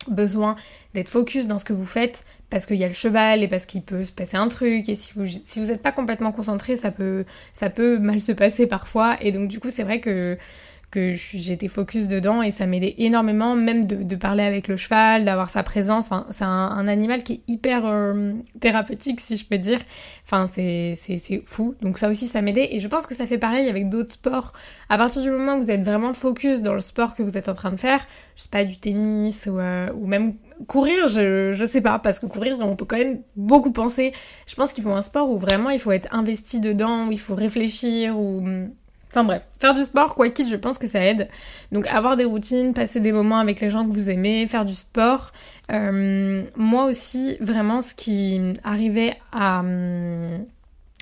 besoin 0.07 0.55
d'être 0.93 1.09
focus 1.09 1.45
dans 1.45 1.59
ce 1.59 1.65
que 1.65 1.73
vous 1.73 1.85
faites 1.85 2.23
parce 2.49 2.65
qu'il 2.65 2.77
y 2.77 2.83
a 2.83 2.87
le 2.87 2.93
cheval 2.93 3.43
et 3.43 3.47
parce 3.47 3.65
qu'il 3.65 3.81
peut 3.81 4.05
se 4.05 4.11
passer 4.11 4.37
un 4.37 4.47
truc 4.47 4.89
et 4.89 4.95
si 4.95 5.13
vous 5.15 5.25
si 5.25 5.59
vous 5.59 5.67
n'êtes 5.67 5.81
pas 5.81 5.91
complètement 5.91 6.31
concentré 6.31 6.75
ça 6.75 6.91
peut 6.91 7.25
ça 7.53 7.69
peut 7.69 7.99
mal 7.99 8.21
se 8.21 8.31
passer 8.31 8.67
parfois 8.67 9.17
et 9.21 9.31
donc 9.31 9.47
du 9.49 9.59
coup 9.59 9.69
c'est 9.69 9.83
vrai 9.83 9.99
que 9.99 10.37
que 10.91 11.11
j'étais 11.13 11.67
focus 11.67 12.07
dedans 12.07 12.41
et 12.41 12.51
ça 12.51 12.65
m'aidait 12.65 12.95
énormément 12.97 13.55
même 13.55 13.85
de, 13.85 14.15
parler 14.15 14.43
avec 14.43 14.67
le 14.67 14.75
cheval, 14.75 15.23
d'avoir 15.23 15.49
sa 15.49 15.61
présence. 15.61 16.05
Enfin, 16.05 16.25
c'est 16.31 16.45
un, 16.45 16.87
animal 16.87 17.23
qui 17.23 17.33
est 17.33 17.41
hyper 17.47 17.85
euh, 17.85 18.33
thérapeutique 18.59 19.19
si 19.19 19.37
je 19.37 19.45
peux 19.45 19.59
dire. 19.59 19.79
Enfin, 20.25 20.47
c'est 20.47 20.95
fou. 21.45 21.75
Donc 21.81 21.97
ça 21.97 22.09
aussi, 22.09 22.27
ça 22.27 22.41
m'aidait. 22.41 22.69
Et 22.73 22.79
je 22.79 22.87
pense 22.87 23.05
que 23.05 23.13
ça 23.13 23.27
fait 23.27 23.37
pareil 23.37 23.69
avec 23.69 23.89
d'autres 23.89 24.13
sports. 24.13 24.53
À 24.89 24.97
partir 24.97 25.21
du 25.21 25.29
moment 25.29 25.55
où 25.55 25.61
vous 25.61 25.71
êtes 25.71 25.83
vraiment 25.83 26.13
focus 26.13 26.61
dans 26.61 26.73
le 26.73 26.81
sport 26.81 27.13
que 27.13 27.21
vous 27.21 27.37
êtes 27.37 27.49
en 27.49 27.53
train 27.53 27.71
de 27.71 27.79
faire, 27.79 28.05
je 28.35 28.43
sais 28.43 28.49
pas, 28.49 28.65
du 28.65 28.77
tennis 28.77 29.47
ou, 29.51 29.59
euh, 29.59 29.93
même 29.93 30.33
courir, 30.67 31.07
je, 31.07 31.53
je 31.53 31.65
sais 31.65 31.81
pas, 31.81 31.99
parce 31.99 32.19
que 32.19 32.25
courir, 32.25 32.57
on 32.59 32.75
peut 32.75 32.85
quand 32.85 32.97
même 32.97 33.21
beaucoup 33.35 33.71
penser. 33.71 34.11
Je 34.47 34.55
pense 34.55 34.73
qu'il 34.73 34.83
faut 34.83 34.91
un 34.91 35.03
sport 35.03 35.29
où 35.29 35.37
vraiment 35.37 35.69
il 35.69 35.79
faut 35.79 35.91
être 35.91 36.13
investi 36.13 36.59
dedans, 36.59 37.07
où 37.07 37.11
il 37.11 37.19
faut 37.19 37.35
réfléchir, 37.35 38.19
ou 38.19 38.43
Enfin 39.09 39.23
bref, 39.23 39.43
faire 39.59 39.73
du 39.73 39.83
sport, 39.83 40.13
quoi 40.13 40.29
qu'il, 40.29 40.47
je 40.47 40.55
pense 40.55 40.77
que 40.77 40.87
ça 40.87 41.03
aide. 41.03 41.27
Donc 41.71 41.87
avoir 41.87 42.15
des 42.15 42.25
routines, 42.25 42.73
passer 42.73 42.99
des 42.99 43.11
moments 43.11 43.39
avec 43.39 43.59
les 43.59 43.71
gens 43.71 43.87
que 43.87 43.91
vous 43.91 44.09
aimez, 44.09 44.47
faire 44.47 44.65
du 44.65 44.75
sport. 44.75 45.31
Euh, 45.71 46.43
moi 46.55 46.85
aussi, 46.85 47.37
vraiment, 47.39 47.81
ce 47.81 47.95
qui 47.95 48.53
arrivait 48.63 49.15
à... 49.31 49.61
Hum, 49.61 50.45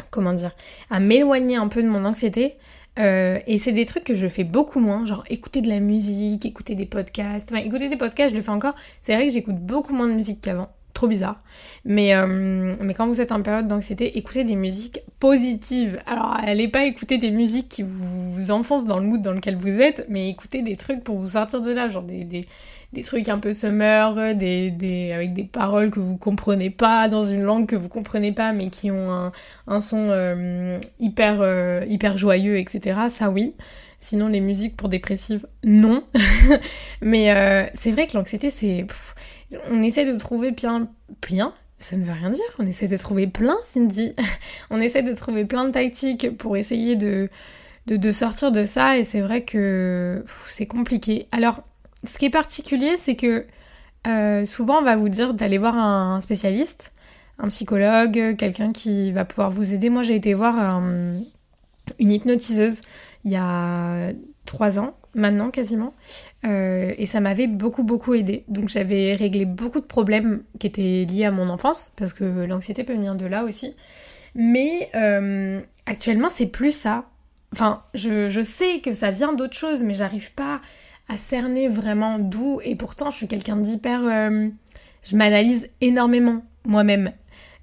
comment 0.10 0.34
dire 0.34 0.52
À 0.90 1.00
m'éloigner 1.00 1.58
un 1.58 1.68
peu 1.68 1.84
de 1.84 1.90
mon 1.90 2.06
anxiété. 2.06 2.56
Euh, 3.00 3.40
et 3.46 3.58
c'est 3.58 3.74
des 3.74 3.86
trucs 3.86 4.06
que 4.06 4.16
je 4.16 4.28
fais 4.28 4.44
beaucoup 4.44 4.80
moins, 4.80 5.06
genre 5.06 5.24
écouter 5.30 5.62
de 5.62 5.70
la 5.70 5.80
musique, 5.80 6.46
écouter 6.46 6.76
des 6.76 6.86
podcasts. 6.86 7.52
Enfin, 7.52 7.62
écouter 7.62 7.90
des 7.90 7.98
podcasts, 7.98 8.32
je 8.32 8.38
le 8.38 8.42
fais 8.42 8.52
encore. 8.52 8.74
C'est 9.02 9.14
vrai 9.16 9.28
que 9.28 9.34
j'écoute 9.34 9.58
beaucoup 9.58 9.94
moins 9.94 10.08
de 10.08 10.14
musique 10.14 10.42
qu'avant 10.42 10.70
trop 10.98 11.08
bizarre. 11.08 11.42
Mais, 11.86 12.16
euh, 12.16 12.74
mais 12.82 12.94
quand 12.96 13.08
vous 13.08 13.22
êtes 13.22 13.32
en 13.32 13.42
période 13.44 13.68
d'anxiété, 13.68 14.18
écoutez 14.18 14.44
des 14.44 14.56
musiques 14.56 15.00
positives. 15.20 16.02
Alors, 16.08 16.36
allez 16.36 16.68
pas 16.68 16.86
écouter 16.86 17.20
des 17.20 17.30
musiques 17.30 17.70
qui 17.70 17.84
vous 17.84 18.52
enfoncent 18.52 18.88
dans 18.88 19.00
le 19.00 19.06
mood 19.06 19.22
dans 19.22 19.32
lequel 19.32 19.58
vous 19.58 19.80
êtes, 19.80 20.08
mais 20.10 20.30
écoutez 20.30 20.64
des 20.64 20.76
trucs 20.76 21.04
pour 21.04 21.20
vous 21.20 21.28
sortir 21.28 21.62
de 21.62 21.72
là, 21.72 21.88
genre 21.88 22.02
des, 22.04 22.24
des, 22.24 23.04
trucs 23.04 23.30
un 23.30 23.38
peu 23.38 23.54
summer, 23.54 24.36
des, 24.36 24.72
des, 24.72 25.12
avec 25.12 25.34
des 25.34 25.44
paroles 25.44 25.92
que 25.92 26.00
vous 26.00 26.18
comprenez 26.18 26.72
pas, 26.72 27.08
dans 27.10 27.24
une 27.24 27.44
langue 27.44 27.68
que 27.68 27.76
vous 27.76 27.90
comprenez 27.90 28.32
pas, 28.32 28.52
mais 28.54 28.72
qui 28.72 28.90
ont 28.90 29.12
un, 29.12 29.32
un 29.68 29.80
son 29.80 30.10
euh, 30.10 30.80
hyper, 31.00 31.42
euh, 31.42 31.86
hyper 31.88 32.18
joyeux, 32.18 32.58
etc. 32.58 33.02
Ça 33.10 33.30
oui. 33.30 33.54
Sinon, 34.00 34.28
les 34.28 34.42
musiques 34.42 34.76
pour 34.76 34.90
dépressives, 34.90 35.48
non. 35.64 36.04
mais 37.02 37.72
c'est 37.74 37.92
vrai 37.92 38.06
que 38.06 38.16
l'anxiété, 38.16 38.52
c'est 38.52 38.86
on 39.70 39.82
essaie 39.82 40.06
de 40.12 40.18
trouver 40.18 40.52
plein, 40.52 40.88
plein, 41.22 41.54
ça 41.80 41.96
ne 41.96 42.04
veut 42.04 42.12
rien 42.12 42.30
dire, 42.30 42.44
on 42.60 42.66
essaie 42.66 42.88
de 42.88 42.98
trouver 42.98 43.28
plein, 43.28 43.58
Cindy. 43.64 44.14
on 44.70 44.80
essaie 44.80 45.04
de 45.04 45.14
trouver 45.14 45.46
plein 45.46 45.66
de 45.66 45.72
tactiques 45.72 46.36
pour 46.38 46.58
essayer 46.58 46.96
de, 46.96 47.30
sortir 48.12 48.52
de 48.52 48.66
ça 48.66 48.98
et 48.98 49.04
c'est 49.04 49.22
vrai 49.22 49.44
que 49.44 50.24
c'est 50.48 50.66
compliqué. 50.66 51.28
Alors, 51.32 51.64
ce 52.04 52.18
qui 52.18 52.26
est 52.26 52.32
particulier, 52.32 52.98
c'est 52.98 53.16
que 53.16 53.46
euh, 54.08 54.46
souvent 54.46 54.80
on 54.80 54.84
va 54.84 54.96
vous 54.96 55.10
dire 55.10 55.34
d'aller 55.34 55.58
voir 55.58 55.78
un 55.78 56.20
spécialiste, 56.22 56.94
un 57.40 57.50
psychologue, 57.50 58.36
quelqu'un 58.38 58.72
qui 58.72 59.12
va 59.12 59.26
pouvoir 59.26 59.52
vous 59.52 59.74
aider. 59.74 59.90
Moi, 59.90 60.02
j'ai 60.02 60.16
été 60.16 60.34
voir 60.34 60.56
euh, 60.60 61.18
une 62.00 62.12
hypnotiseuse 62.12 62.82
il 63.24 63.32
y 63.32 63.36
a 63.36 64.12
trois 64.46 64.80
ans 64.80 64.96
maintenant 65.18 65.50
quasiment. 65.50 65.94
Euh, 66.46 66.94
et 66.98 67.06
ça 67.06 67.20
m'avait 67.20 67.48
beaucoup 67.48 67.84
beaucoup 67.84 68.14
aidé. 68.14 68.46
Donc 68.48 68.70
j'avais 68.70 69.14
réglé 69.14 69.46
beaucoup 69.46 69.82
de 69.82 69.86
problèmes 69.86 70.44
qui 70.60 70.68
étaient 70.68 71.06
liés 71.10 71.26
à 71.26 71.32
mon 71.32 71.50
enfance, 71.50 71.92
parce 71.98 72.14
que 72.14 72.46
l'anxiété 72.46 72.84
peut 72.84 72.94
venir 72.94 73.16
de 73.16 73.26
là 73.26 73.44
aussi. 73.44 73.76
Mais 74.36 74.90
euh, 74.96 75.62
actuellement 75.86 76.30
c'est 76.30 76.48
plus 76.48 76.72
ça. 76.72 77.06
Enfin, 77.54 77.84
je, 77.94 78.42
sais 78.44 78.80
que 78.82 78.94
ça 78.94 79.10
vient 79.12 79.34
d'autre 79.34 79.56
chose, 79.56 79.84
mais 79.84 79.96
j'arrive 79.96 80.34
pas 80.34 80.62
à 81.10 81.18
cerner 81.18 81.68
vraiment 81.68 82.20
d'où. 82.20 82.60
Et 82.64 82.76
pourtant 82.76 83.12
je 83.12 83.18
suis 83.18 83.28
quelqu'un 83.28 83.58
d'hyper... 83.58 84.02
Euh, 84.04 84.50
je 85.04 85.16
m'analyse 85.16 85.70
énormément 85.80 86.44
moi-même. 86.66 87.14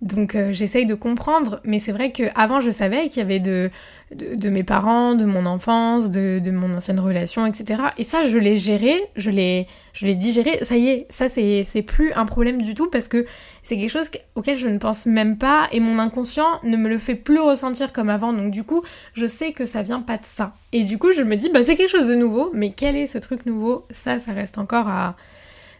Donc 0.04 0.34
euh, 0.34 0.52
j'essaye 0.52 0.84
de 0.84 0.94
comprendre, 0.94 1.60
mais 1.64 1.78
c'est 1.78 1.90
vrai 1.90 2.12
qu'avant 2.12 2.60
je 2.60 2.70
savais 2.70 3.08
qu'il 3.08 3.22
y 3.22 3.24
avait 3.24 3.40
de, 3.40 3.70
de, 4.14 4.50
mes 4.50 4.62
parents, 4.62 5.14
de 5.14 5.24
mon 5.24 5.46
enfance, 5.46 6.10
de, 6.10 6.50
mon 6.50 6.74
ancienne 6.74 7.00
relation, 7.00 7.46
etc. 7.46 7.80
Et 7.96 8.02
ça 8.02 8.22
je 8.22 8.36
l'ai 8.36 8.58
géré, 8.58 9.02
je 9.16 9.30
l'ai, 9.30 9.66
je 9.94 10.06
l'ai 10.06 10.14
digéré, 10.14 10.62
ça 10.62 10.76
y 10.76 10.88
est, 10.88 11.06
ça 11.08 11.30
c'est, 11.30 11.64
c'est 11.66 11.80
plus 11.80 12.12
un 12.12 12.26
problème 12.26 12.60
du 12.60 12.74
tout 12.74 12.90
parce 12.90 13.08
que 13.08 13.24
c'est 13.62 13.78
quelque 13.78 13.88
chose 13.88 14.10
auquel 14.34 14.58
je 14.58 14.68
ne 14.68 14.76
pense 14.76 15.06
même 15.06 15.38
pas 15.38 15.68
et 15.72 15.80
mon 15.80 15.98
inconscient 15.98 16.60
ne 16.64 16.76
me 16.76 16.90
le 16.90 16.98
fait 16.98 17.14
plus 17.14 17.40
ressentir 17.40 17.94
comme 17.94 18.10
avant. 18.10 18.34
Donc 18.34 18.50
du 18.50 18.62
coup 18.62 18.82
je 19.14 19.24
sais 19.24 19.52
que 19.52 19.64
ça 19.64 19.80
vient 19.80 20.02
pas 20.02 20.18
de 20.18 20.24
ça. 20.26 20.52
Et 20.72 20.84
du 20.84 20.98
coup 20.98 21.12
je 21.12 21.22
me 21.22 21.34
dis 21.34 21.48
bah 21.48 21.62
c'est 21.62 21.76
quelque 21.76 21.90
chose 21.90 22.08
de 22.08 22.14
nouveau, 22.14 22.50
mais 22.52 22.72
quel 22.72 22.94
est 22.94 23.06
ce 23.06 23.16
truc 23.16 23.46
nouveau? 23.46 23.86
Ça 23.90 24.18
ça 24.18 24.32
reste 24.32 24.58
encore 24.58 24.86
à... 24.86 25.16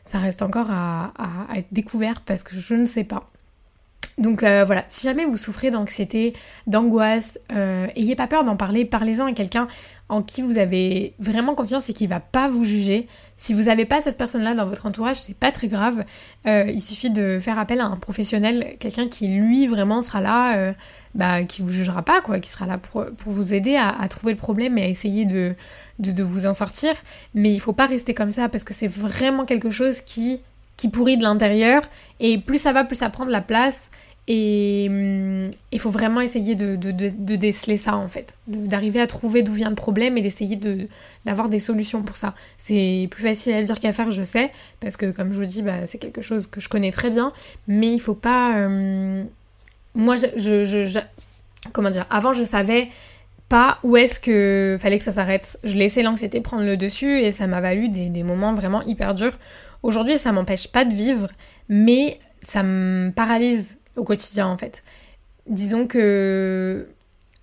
Ça 0.07 0.19
reste 0.19 0.43
encore 0.43 0.71
à, 0.71 1.13
à 1.19 1.59
être 1.59 1.69
découvert 1.73 2.23
parce 2.23 2.43
que 2.43 2.55
je 2.55 2.75
ne 2.75 2.85
sais 2.85 3.05
pas. 3.05 3.27
Donc 4.19 4.45
euh, 4.45 4.65
voilà, 4.65 4.85
si 4.89 5.07
jamais 5.07 5.25
vous 5.25 5.37
souffrez 5.37 5.71
d'anxiété, 5.71 6.35
d'angoisse, 6.67 7.39
euh, 7.53 7.89
ayez 7.97 8.15
pas 8.15 8.29
peur 8.29 8.45
d'en 8.45 8.57
parler, 8.57 8.85
parlez-en 8.85 9.27
à 9.27 9.33
quelqu'un 9.33 9.67
en 10.09 10.23
qui 10.23 10.43
vous 10.43 10.59
avez 10.59 11.15
vraiment 11.19 11.55
confiance 11.55 11.89
et 11.89 11.95
qui 11.95 12.07
va 12.07 12.21
pas 12.21 12.49
vous 12.49 12.65
juger. 12.65 13.09
Si 13.37 13.55
vous 13.55 13.65
n'avez 13.65 13.87
pas 13.87 14.01
cette 14.03 14.19
personne-là 14.19 14.55
dans 14.55 14.67
votre 14.67 14.87
entourage, 14.87 15.17
c'est 15.17 15.37
pas 15.37 15.51
très 15.51 15.67
grave. 15.67 16.05
Euh, 16.47 16.67
il 16.69 16.83
suffit 16.83 17.11
de 17.11 17.41
faire 17.41 17.59
appel 17.59 17.81
à 17.81 17.87
un 17.87 17.97
professionnel, 17.97 18.77
quelqu'un 18.79 19.09
qui 19.09 19.29
lui 19.29 19.67
vraiment 19.67 20.03
sera 20.03 20.21
là, 20.21 20.75
bah, 21.15 21.43
qui 21.45 21.63
vous 21.63 21.73
jugera 21.73 22.03
pas, 22.03 22.21
quoi, 22.21 22.39
qui 22.39 22.51
sera 22.51 22.67
là 22.67 22.77
pour, 22.77 23.07
vous 23.25 23.55
aider 23.55 23.77
à, 23.77 24.07
trouver 24.09 24.35
le 24.35 24.39
problème 24.39 24.77
et 24.77 24.83
à 24.83 24.89
essayer 24.89 25.25
de, 25.25 25.55
de, 25.99 26.23
vous 26.23 26.47
en 26.47 26.53
sortir. 26.53 26.95
Mais 27.33 27.53
il 27.53 27.61
faut 27.61 27.73
pas 27.73 27.87
rester 27.87 28.13
comme 28.13 28.31
ça 28.31 28.51
parce 28.51 28.63
que 28.63 28.75
c'est 28.75 28.89
vraiment 28.89 29.47
quelque 29.47 29.71
chose 29.71 30.03
qui 30.03 30.43
qui 30.77 30.89
pourrit 30.89 31.17
de 31.17 31.23
l'intérieur 31.23 31.83
et 32.21 32.39
plus 32.39 32.59
ça 32.59 32.73
va, 32.73 32.85
plus 32.85 32.97
ça 32.97 33.11
prend 33.11 33.27
de 33.27 33.31
la 33.31 33.41
place 33.41 33.91
et 34.27 34.87
hum, 34.89 35.51
il 35.71 35.79
faut 35.79 35.91
vraiment 35.91 36.21
essayer 36.21 36.55
de, 36.55 36.77
déceler 37.37 37.77
ça 37.77 37.97
en 37.97 38.09
fait, 38.09 38.35
d'arriver 38.47 39.01
à 39.01 39.07
trouver 39.07 39.43
d'où 39.43 39.53
vient 39.53 39.69
le 39.69 39.75
problème 39.75 40.17
et 40.17 40.23
d'essayer 40.23 40.59
d'avoir 41.25 41.49
des 41.49 41.61
solutions 41.61 42.03
pour 42.03 42.17
ça. 42.17 42.35
C'est 42.57 43.09
plus 43.11 43.23
facile 43.23 43.53
à 43.53 43.63
dire 43.63 43.79
qu'à 43.81 43.93
faire, 43.93 44.11
je 44.11 44.23
sais, 44.23 44.51
parce 44.81 44.97
que 44.97 45.11
comme 45.11 45.33
je 45.33 45.37
vous 45.37 45.45
dis, 45.45 45.63
bah, 45.63 45.87
c'est 45.87 45.99
quelque 45.99 46.23
chose 46.23 46.47
que 46.47 46.61
je 46.61 46.69
connais 46.69 46.91
très 46.91 47.11
bien, 47.11 47.33
mais 47.69 47.93
il 47.93 48.01
faut 48.01 48.15
pas... 48.15 48.67
Hum, 48.67 49.27
moi, 49.95 50.17
je, 50.17 51.01
Comment 51.73 51.89
dire 51.89 52.07
Avant, 52.11 52.33
je 52.33 52.43
savais 52.43 52.89
pas 53.49 53.79
où 53.85 53.97
est-ce 53.97 54.21
que 54.21 54.77
fallait 54.81 54.99
que 54.99 55.05
ça 55.05 55.13
s'arrête. 55.13 55.59
Je 55.65 55.77
laissais 55.77 56.03
l'anxiété 56.03 56.41
prendre 56.41 56.65
le 56.65 56.77
dessus 56.77 57.21
et 57.21 57.31
ça 57.31 57.47
m'a 57.47 57.61
valu 57.61 57.89
des, 57.89 58.09
des 58.09 58.23
moments 58.23 58.55
vraiment 58.55 58.83
hyper 58.83 59.15
durs. 59.15 59.39
Aujourd'hui, 59.85 60.17
ça 60.17 60.33
m'empêche 60.33 60.69
pas 60.69 60.87
de 60.87 60.95
vivre, 60.95 61.29
mais 61.69 62.19
ça 62.41 62.63
me 62.63 63.11
paralyse 63.11 63.77
au 63.97 64.03
quotidien 64.03 64.47
en 64.47 64.57
fait. 64.57 64.83
Disons 65.47 65.87
que 65.87 66.89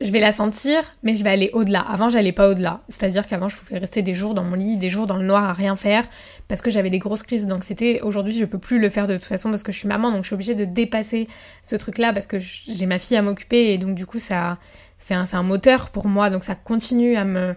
je 0.02 0.12
vais 0.12 0.20
la 0.20 0.32
sentir, 0.32 0.82
mais 1.04 1.14
je 1.14 1.24
vais 1.24 1.30
aller 1.30 1.52
au-delà. 1.54 1.82
Avant, 1.82 2.10
j'allais 2.10 2.32
pas 2.32 2.50
au-delà. 2.50 2.82
C'est-à-dire 2.90 3.28
qu'avant, 3.28 3.48
je 3.48 3.58
pouvais 3.58 3.78
rester 3.78 4.02
des 4.02 4.16
jours 4.16 4.34
dans 4.34 4.44
mon 4.44 4.56
lit, 4.56 4.78
des 4.78 4.90
jours 4.90 5.06
dans 5.06 5.18
le 5.18 5.24
noir 5.24 5.44
à 5.44 5.54
rien 5.54 5.76
faire, 5.76 6.04
parce 6.48 6.64
que 6.64 6.72
j'avais 6.72 6.90
des 6.90 6.98
grosses 6.98 7.22
crises 7.22 7.46
d'anxiété. 7.46 8.02
Aujourd'hui, 8.02 8.34
je 8.34 8.46
peux 8.46 8.58
plus 8.58 8.80
le 8.80 8.90
faire 8.90 9.06
de 9.06 9.14
toute 9.14 9.26
façon 9.26 9.52
parce 9.52 9.62
que 9.62 9.72
je 9.72 9.78
suis 9.78 9.88
maman, 9.88 10.10
donc 10.12 10.24
je 10.24 10.30
suis 10.30 10.34
obligée 10.34 10.56
de 10.56 10.66
dépasser 10.66 11.28
ce 11.62 11.76
truc-là 11.76 12.12
parce 12.12 12.26
que 12.26 12.40
j'ai 12.40 12.88
ma 12.88 12.98
fille 12.98 13.18
à 13.18 13.22
m'occuper 13.22 13.72
et 13.72 13.78
donc 13.78 13.94
du 13.94 14.08
coup, 14.08 14.18
ça, 14.18 14.58
c'est 14.98 15.14
un, 15.14 15.44
moteur 15.44 15.92
pour 15.92 16.08
moi, 16.08 16.32
donc 16.32 16.44
ça 16.44 16.56
continue 16.56 17.18
à 17.18 17.24
me, 17.24 17.56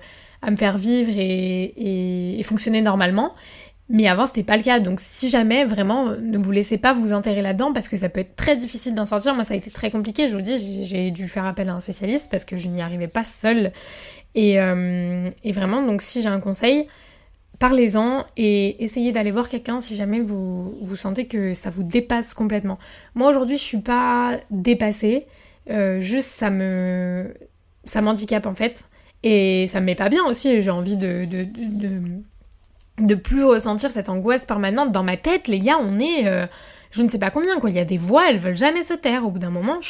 faire 0.58 0.76
vivre 0.76 1.10
et 1.16 2.42
fonctionner 2.44 2.82
normalement. 2.82 3.32
Mais 3.90 4.08
avant, 4.08 4.26
c'était 4.26 4.42
pas 4.42 4.56
le 4.56 4.62
cas. 4.62 4.80
Donc, 4.80 4.98
si 5.00 5.28
jamais, 5.28 5.64
vraiment, 5.64 6.16
ne 6.16 6.38
vous 6.38 6.50
laissez 6.50 6.78
pas 6.78 6.94
vous 6.94 7.12
enterrer 7.12 7.42
là-dedans 7.42 7.72
parce 7.72 7.88
que 7.88 7.96
ça 7.96 8.08
peut 8.08 8.20
être 8.20 8.34
très 8.34 8.56
difficile 8.56 8.94
d'en 8.94 9.04
sortir. 9.04 9.34
Moi, 9.34 9.44
ça 9.44 9.54
a 9.54 9.56
été 9.56 9.70
très 9.70 9.90
compliqué. 9.90 10.26
Je 10.26 10.34
vous 10.34 10.42
dis, 10.42 10.84
j'ai 10.84 11.10
dû 11.10 11.28
faire 11.28 11.44
appel 11.44 11.68
à 11.68 11.74
un 11.74 11.80
spécialiste 11.80 12.30
parce 12.30 12.44
que 12.44 12.56
je 12.56 12.68
n'y 12.68 12.80
arrivais 12.80 13.08
pas 13.08 13.24
seule. 13.24 13.72
Et, 14.34 14.58
euh, 14.58 15.26
et 15.44 15.52
vraiment, 15.52 15.82
donc, 15.82 16.00
si 16.00 16.22
j'ai 16.22 16.28
un 16.28 16.40
conseil, 16.40 16.88
parlez-en 17.58 18.24
et 18.38 18.82
essayez 18.82 19.12
d'aller 19.12 19.30
voir 19.30 19.50
quelqu'un 19.50 19.82
si 19.82 19.96
jamais 19.96 20.20
vous, 20.20 20.74
vous 20.80 20.96
sentez 20.96 21.26
que 21.26 21.52
ça 21.52 21.68
vous 21.68 21.82
dépasse 21.82 22.32
complètement. 22.32 22.78
Moi, 23.14 23.28
aujourd'hui, 23.28 23.58
je 23.58 23.62
suis 23.62 23.80
pas 23.80 24.38
dépassée. 24.50 25.26
Euh, 25.70 26.00
juste, 26.00 26.28
ça 26.28 26.50
me. 26.50 27.34
Ça 27.84 28.00
m'handicape 28.00 28.46
en 28.46 28.54
fait. 28.54 28.84
Et 29.22 29.66
ça 29.68 29.80
me 29.80 29.86
met 29.86 29.94
pas 29.94 30.08
bien 30.08 30.24
aussi. 30.24 30.62
J'ai 30.62 30.70
envie 30.70 30.96
de 30.96 31.26
de 32.98 33.14
plus 33.14 33.44
ressentir 33.44 33.90
cette 33.90 34.08
angoisse 34.08 34.46
permanente 34.46 34.92
dans 34.92 35.02
ma 35.02 35.16
tête, 35.16 35.48
les 35.48 35.60
gars, 35.60 35.78
on 35.80 35.98
est 35.98 36.26
euh, 36.26 36.46
je 36.94 37.02
ne 37.02 37.08
sais 37.08 37.18
pas 37.18 37.30
combien 37.30 37.58
quoi, 37.58 37.70
il 37.70 37.76
y 37.76 37.80
a 37.80 37.84
des 37.84 37.98
voix, 37.98 38.30
elles 38.30 38.38
veulent 38.38 38.56
jamais 38.56 38.84
se 38.84 38.94
taire 38.94 39.26
au 39.26 39.30
bout 39.30 39.40
d'un 39.40 39.50
moment. 39.50 39.80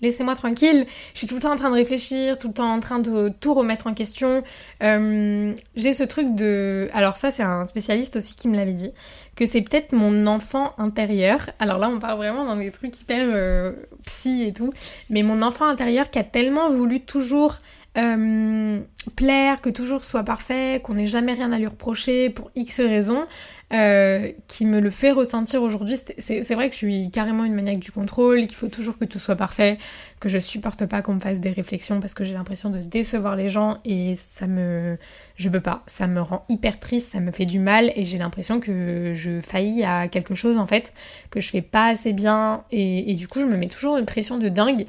Laissez-moi 0.00 0.34
tranquille. 0.34 0.86
Je 1.12 1.18
suis 1.18 1.26
tout 1.28 1.36
le 1.36 1.40
temps 1.40 1.52
en 1.52 1.56
train 1.56 1.70
de 1.70 1.76
réfléchir, 1.76 2.36
tout 2.36 2.48
le 2.48 2.54
temps 2.54 2.72
en 2.72 2.80
train 2.80 2.98
de 2.98 3.28
tout 3.40 3.54
remettre 3.54 3.86
en 3.86 3.94
question. 3.94 4.42
Euh, 4.82 5.54
j'ai 5.76 5.92
ce 5.92 6.02
truc 6.02 6.34
de... 6.34 6.88
Alors 6.92 7.16
ça, 7.16 7.30
c'est 7.30 7.44
un 7.44 7.66
spécialiste 7.66 8.16
aussi 8.16 8.34
qui 8.34 8.48
me 8.48 8.56
l'avait 8.56 8.72
dit, 8.72 8.90
que 9.36 9.46
c'est 9.46 9.62
peut-être 9.62 9.92
mon 9.92 10.26
enfant 10.26 10.72
intérieur. 10.76 11.50
Alors 11.60 11.78
là, 11.78 11.88
on 11.88 12.00
part 12.00 12.16
vraiment 12.16 12.44
dans 12.44 12.56
des 12.56 12.72
trucs 12.72 13.00
hyper 13.00 13.26
euh, 13.28 13.72
psy 14.04 14.42
et 14.42 14.52
tout. 14.52 14.72
Mais 15.08 15.22
mon 15.22 15.40
enfant 15.40 15.66
intérieur 15.66 16.10
qui 16.10 16.18
a 16.18 16.24
tellement 16.24 16.68
voulu 16.68 17.00
toujours 17.00 17.58
euh, 17.98 18.80
plaire, 19.16 19.60
que 19.60 19.68
toujours 19.68 20.02
soit 20.02 20.24
parfait, 20.24 20.80
qu'on 20.82 20.94
n'ait 20.94 21.06
jamais 21.06 21.34
rien 21.34 21.52
à 21.52 21.58
lui 21.58 21.66
reprocher 21.66 22.30
pour 22.30 22.50
X 22.54 22.80
raisons, 22.80 23.26
euh, 23.74 24.30
qui 24.48 24.64
me 24.64 24.80
le 24.80 24.90
fait 24.90 25.10
ressentir 25.10 25.62
aujourd'hui. 25.62 25.96
C'est 26.18 26.54
vrai 26.54 26.68
que 26.68 26.74
je 26.74 26.78
suis 26.78 27.10
carrément 27.10 27.44
une 27.44 27.54
maniaque 27.54 27.80
du 27.80 27.92
contrôle, 27.92 28.40
qu'il 28.40 28.54
faut 28.54 28.68
toujours 28.68 28.96
que 28.96 29.04
tout 29.04 29.18
soit 29.18 29.36
parfait, 29.36 29.76
que 30.20 30.30
je 30.30 30.38
supporte 30.38 30.86
pas 30.86 31.02
qu'on 31.02 31.14
me 31.14 31.20
fasse 31.20 31.40
des 31.40 31.50
réflexions 31.50 32.00
parce 32.00 32.14
que 32.14 32.24
j'ai 32.24 32.34
l'impression 32.34 32.70
de 32.70 32.78
décevoir 32.78 33.36
les 33.36 33.48
gens 33.48 33.76
et 33.84 34.14
ça 34.36 34.46
me... 34.46 34.96
Je 35.36 35.48
peux 35.48 35.60
pas, 35.60 35.82
ça 35.86 36.06
me 36.06 36.20
rend 36.20 36.44
hyper 36.48 36.80
triste, 36.80 37.12
ça 37.12 37.20
me 37.20 37.30
fait 37.30 37.46
du 37.46 37.58
mal 37.58 37.92
et 37.96 38.04
j'ai 38.04 38.18
l'impression 38.18 38.60
que 38.60 39.12
je 39.14 39.40
faillis 39.40 39.84
à 39.84 40.08
quelque 40.08 40.34
chose 40.34 40.56
en 40.56 40.66
fait, 40.66 40.92
que 41.30 41.40
je 41.40 41.50
fais 41.50 41.62
pas 41.62 41.88
assez 41.88 42.12
bien 42.12 42.64
et, 42.70 43.10
et 43.10 43.14
du 43.14 43.28
coup 43.28 43.40
je 43.40 43.46
me 43.46 43.56
mets 43.56 43.68
toujours 43.68 43.96
une 43.96 44.06
pression 44.06 44.38
de 44.38 44.48
dingue 44.48 44.86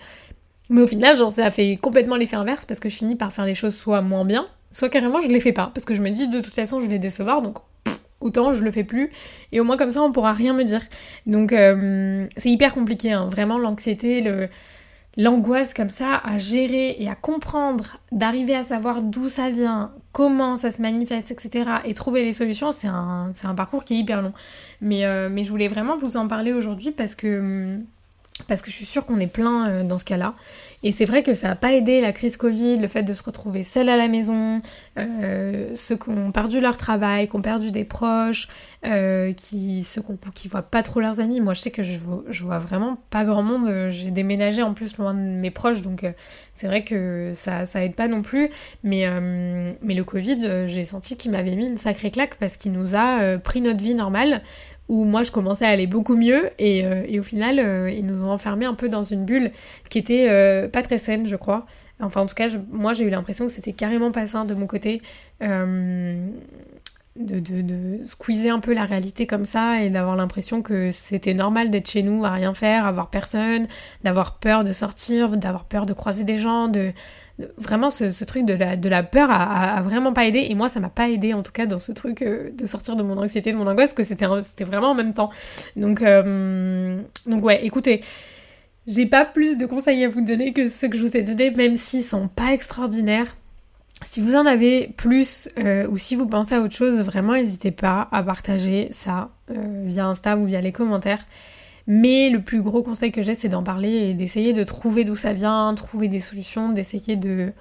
mais 0.70 0.82
au 0.82 0.88
final, 0.88 1.18
ça 1.30 1.52
fait 1.52 1.78
complètement 1.82 2.16
l'effet 2.16 2.36
inverse 2.36 2.66
parce 2.66 2.80
que 2.80 2.90
je 2.90 2.96
finis 2.96 3.16
par 3.16 3.34
faire 3.34 3.46
les 3.46 3.56
choses 3.56 3.76
soit 3.76 4.02
moins 4.02 4.26
bien, 4.26 4.46
soit 4.72 4.90
carrément 4.90 5.20
je 5.20 5.28
les 5.28 5.40
fais 5.40 5.54
pas. 5.54 5.72
Parce 5.74 5.86
que 5.86 5.94
je 5.94 6.02
me 6.02 6.10
dis, 6.10 6.28
de 6.28 6.42
toute 6.42 6.54
façon, 6.54 6.80
je 6.80 6.88
vais 6.88 7.00
décevoir, 7.00 7.42
donc 7.42 7.58
autant 8.22 8.54
je 8.54 8.64
le 8.64 8.72
fais 8.72 8.84
plus. 8.84 9.12
Et 9.52 9.60
au 9.60 9.64
moins, 9.64 9.78
comme 9.78 9.92
ça, 9.92 10.02
on 10.02 10.12
pourra 10.12 10.34
rien 10.34 10.54
me 10.54 10.64
dire. 10.64 10.82
Donc, 11.28 11.52
euh, 11.52 12.26
c'est 12.38 12.50
hyper 12.50 12.74
compliqué, 12.74 13.12
hein. 13.12 13.28
vraiment, 13.30 13.58
l'anxiété, 13.58 14.24
l'angoisse 15.18 15.74
comme 15.74 15.90
ça 15.90 16.22
à 16.24 16.38
gérer 16.38 16.96
et 16.98 17.10
à 17.10 17.16
comprendre, 17.16 17.98
d'arriver 18.12 18.56
à 18.56 18.64
savoir 18.64 19.02
d'où 19.02 19.28
ça 19.28 19.50
vient, 19.50 19.92
comment 20.14 20.56
ça 20.56 20.72
se 20.72 20.82
manifeste, 20.82 21.32
etc. 21.32 21.66
et 21.86 21.94
trouver 21.94 22.24
les 22.24 22.34
solutions, 22.34 22.72
c'est 22.72 22.88
un, 22.88 23.56
parcours 23.56 23.84
qui 23.84 23.96
est 23.96 23.98
hyper 23.98 24.22
long. 24.22 24.34
Euh, 24.84 25.30
mais 25.30 25.44
je 25.44 25.50
voulais 25.50 25.68
vraiment 25.68 25.98
vous 25.98 26.18
en 26.18 26.28
parler 26.28 26.54
aujourd'hui 26.54 26.92
parce 26.92 27.16
que 27.16 27.80
parce 28.48 28.62
que 28.62 28.70
je 28.70 28.76
suis 28.76 28.86
sûre 28.86 29.06
qu'on 29.06 29.20
est 29.20 29.28
plein 29.28 29.68
euh, 29.68 29.84
dans 29.84 29.98
ce 29.98 30.06
cas-là. 30.06 30.34
Et 30.86 30.92
c'est 30.92 31.06
vrai 31.06 31.24
que 31.24 31.34
ça 31.34 31.48
n'a 31.48 31.56
pas 31.56 31.72
aidé 31.72 32.02
la 32.02 32.12
crise 32.12 32.36
Covid, 32.36 32.78
le 32.78 32.90
fait 32.90 33.04
de 33.04 33.14
se 33.14 33.24
retrouver 33.24 33.64
seul 33.64 33.88
à 33.88 33.96
la 33.96 34.10
maison, 34.10 34.62
euh, 34.98 35.72
ceux 35.76 35.96
qui 35.96 36.10
ont 36.10 36.34
perdu 36.34 36.60
leur 36.60 36.76
travail, 36.76 37.30
qui 37.30 37.36
ont 37.38 37.42
perdu 37.42 37.72
des 37.72 37.86
proches, 37.86 38.50
euh, 38.86 39.32
qui, 39.32 39.84
ceux 39.84 40.02
qui 40.36 40.50
voient 40.50 40.62
pas 40.62 40.84
trop 40.84 41.00
leurs 41.00 41.22
amis. 41.22 41.40
Moi, 41.40 41.54
je 41.54 41.62
sais 41.62 41.72
que 41.72 41.84
je, 41.84 41.98
vois 42.44 42.60
vraiment 42.60 42.98
pas 43.12 43.24
grand 43.24 43.44
monde. 43.44 43.90
J'ai 43.90 44.12
déménagé 44.12 44.62
en 44.62 44.74
plus 44.74 44.98
loin 44.98 45.14
de 45.14 45.20
mes 45.20 45.52
proches, 45.52 45.84
donc 45.84 46.06
c'est 46.54 46.68
vrai 46.68 46.84
que 46.84 47.32
ça, 47.34 47.66
ça 47.66 47.86
aide 47.86 47.96
pas 47.96 48.10
non 48.10 48.22
plus. 48.22 48.50
Mais 48.84 49.06
le 49.06 50.02
Covid, 50.04 50.68
j'ai 50.68 50.84
senti 50.84 51.16
qu'il 51.16 51.32
m'avait 51.32 51.56
mis 51.56 51.68
une 51.68 51.78
sacrée 51.78 52.12
claque 52.12 52.36
parce 52.36 52.58
qu'il 52.58 52.74
nous 52.74 52.94
a 52.94 53.38
pris 53.38 53.62
notre 53.62 53.82
vie 53.82 53.96
normale 53.96 54.42
où 54.90 55.06
moi 55.06 55.24
je 55.24 55.32
commençais 55.32 55.66
à 55.66 55.70
aller 55.70 55.88
beaucoup 55.88 56.16
mieux 56.16 56.50
et, 56.60 56.86
euh, 56.86 57.20
au 57.20 57.24
final 57.24 57.60
euh, 57.60 57.90
ils 57.90 58.06
nous 58.06 58.24
ont 58.24 58.32
enfermés 58.32 58.66
un 58.66 58.74
peu 58.74 58.90
dans 58.90 59.04
une 59.04 59.26
bulle 59.26 59.52
qui 59.90 59.98
était 59.98 60.28
euh, 60.30 60.68
pas 60.68 60.82
très 60.82 60.98
saine 60.98 61.26
je 61.26 61.36
crois. 61.36 61.66
Enfin 62.00 62.22
en 62.22 62.26
tout 62.26 62.36
cas 62.36 62.48
moi 62.72 62.94
j'ai 62.94 63.06
eu 63.06 63.10
l'impression 63.10 63.46
que 63.46 63.52
c'était 63.52 63.74
carrément 63.74 64.12
pas 64.12 64.26
sain 64.26 64.46
de 64.46 64.54
mon 64.54 64.68
côté 64.68 65.02
de, 67.16 67.40
de, 67.40 67.62
de, 67.62 68.04
squeezer 68.06 68.52
un 68.52 68.60
peu 68.60 68.74
la 68.74 68.86
réalité 68.86 69.28
comme 69.28 69.46
ça 69.46 69.82
et 69.84 69.90
d'avoir 69.92 70.16
l'impression 70.16 70.64
que 70.64 70.92
c'était 70.92 71.36
normal 71.36 71.70
d'être 71.70 71.90
chez 71.90 72.02
nous 72.02 72.26
à 72.26 72.32
rien 72.32 72.56
faire, 72.56 72.88
à 72.88 72.92
voir 72.92 73.12
personne, 73.12 73.68
d'avoir 74.04 74.40
peur 74.40 74.64
de 74.64 74.74
sortir, 74.74 75.38
d'avoir 75.38 75.66
peur 75.66 75.86
de 75.86 75.94
croiser 75.94 76.24
des 76.24 76.40
gens, 76.40 76.70
de, 76.70 76.92
vraiment 77.58 77.90
ce, 77.90 78.24
truc 78.24 78.46
de 78.46 78.54
la, 78.54 78.78
de 78.78 78.90
la 78.90 79.04
peur 79.04 79.30
a, 79.32 79.82
vraiment 79.82 80.14
pas 80.14 80.26
aidé. 80.26 80.46
Et 80.50 80.56
moi 80.56 80.70
ça 80.70 80.80
m'a 80.80 80.90
pas 80.90 81.10
aidé 81.10 81.34
en 81.34 81.44
tout 81.44 81.52
cas 81.52 81.66
dans 81.66 81.80
ce 81.80 81.92
truc 81.92 82.22
euh, 82.22 82.52
de 82.52 82.66
sortir 82.66 82.96
de 82.96 83.04
mon 83.04 83.18
anxiété 83.18 83.52
de 83.52 83.58
mon 83.58 83.68
angoisse 83.68 83.94
que 83.94 84.04
c'était 84.04 84.28
c'était 84.42 84.64
vraiment 84.64 84.92
en 84.92 84.96
même 84.96 85.14
temps. 85.14 85.30
Donc 85.76 86.02
euh, 86.02 87.02
donc 87.26 87.44
ouais 87.44 87.66
écoutez 87.66 88.02
j'ai 88.86 89.06
pas 89.06 89.26
plus 89.26 89.58
de 89.58 89.66
conseils 89.66 90.04
à 90.04 90.10
vous 90.10 90.22
donner 90.22 90.52
que 90.52 90.68
ceux 90.68 90.90
que 90.90 90.98
je 90.98 91.02
vous 91.02 91.16
ai 91.18 91.24
donnés 91.24 91.52
même 91.52 91.76
s'ils 91.76 92.04
sont 92.04 92.28
pas 92.28 92.54
extraordinaires. 92.54 93.36
Si 94.04 94.20
vous 94.20 94.36
en 94.36 94.46
avez 94.46 94.90
plus 94.98 95.48
euh, 95.58 95.88
ou 95.88 95.98
si 95.98 96.16
vous 96.16 96.28
pensez 96.28 96.56
à 96.56 96.62
autre 96.62 96.76
chose 96.76 97.00
vraiment 97.00 97.34
n'hésitez 97.34 97.72
pas 97.72 98.10
à 98.12 98.22
partager 98.22 98.90
ça 98.92 99.30
via 99.50 100.06
Insta 100.06 100.38
ou 100.38 100.46
via 100.46 100.62
les 100.62 100.72
commentaires 100.72 101.26
mais 101.88 102.30
le 102.30 102.42
plus 102.42 102.62
gros 102.62 102.84
conseil 102.84 103.12
que 103.12 103.22
j'ai, 103.22 103.36
c'est 103.36 103.50
d'en 103.50 103.64
parler 103.64 103.90
et 103.90 104.14
d'essayer 104.14 104.54
de 104.54 104.64
trouver 104.64 105.04
d'où 105.04 105.16
ça 105.16 105.34
vient, 105.34 105.74
trouver 105.76 106.08
des 106.08 106.20
solutions, 106.20 106.70
d'essayer 106.70 107.16
de, 107.16 107.52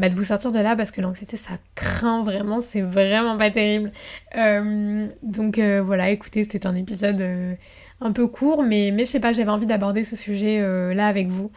bah, 0.00 0.08
vous 0.08 0.24
sortir 0.24 0.50
de 0.52 0.58
là 0.58 0.76
parce 0.76 0.90
que 0.90 1.00
l'anxiété, 1.00 1.36
ça 1.36 1.52
craint 1.74 2.22
vraiment, 2.22 2.60
c'est 2.60 2.80
vraiment 2.80 3.36
pas 3.36 3.50
terrible. 3.50 3.92
Euh, 4.36 5.06
donc 5.22 5.58
euh, 5.58 5.82
voilà, 5.82 6.10
écoutez, 6.10 6.44
c'était 6.44 6.66
un 6.66 6.74
épisode 6.74 7.20
euh, 7.20 7.54
un 8.00 8.12
peu 8.12 8.26
court, 8.26 8.62
mais, 8.62 8.92
mais 8.94 9.04
je 9.04 9.10
sais 9.10 9.20
pas, 9.20 9.32
j'avais 9.32 9.50
envie 9.50 9.66
d'aborder 9.66 10.04
ce 10.04 10.16
sujet 10.16 10.60
là 10.94 11.06
avec 11.06 11.28
vous. 11.28 11.50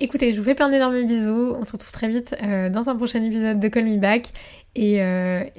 écoutez, 0.00 0.32
je 0.32 0.38
vous 0.38 0.44
fais 0.44 0.54
plein 0.54 0.68
d'énormes 0.68 1.02
bisous. 1.06 1.54
On 1.58 1.64
se 1.64 1.72
retrouve 1.72 1.92
très 1.92 2.08
vite 2.08 2.36
dans 2.42 2.90
un 2.90 2.96
prochain 2.96 3.22
épisode 3.22 3.58
de 3.58 3.68
Call 3.68 3.86
Me 3.86 3.96
Back. 3.96 4.28
Et 4.74 4.98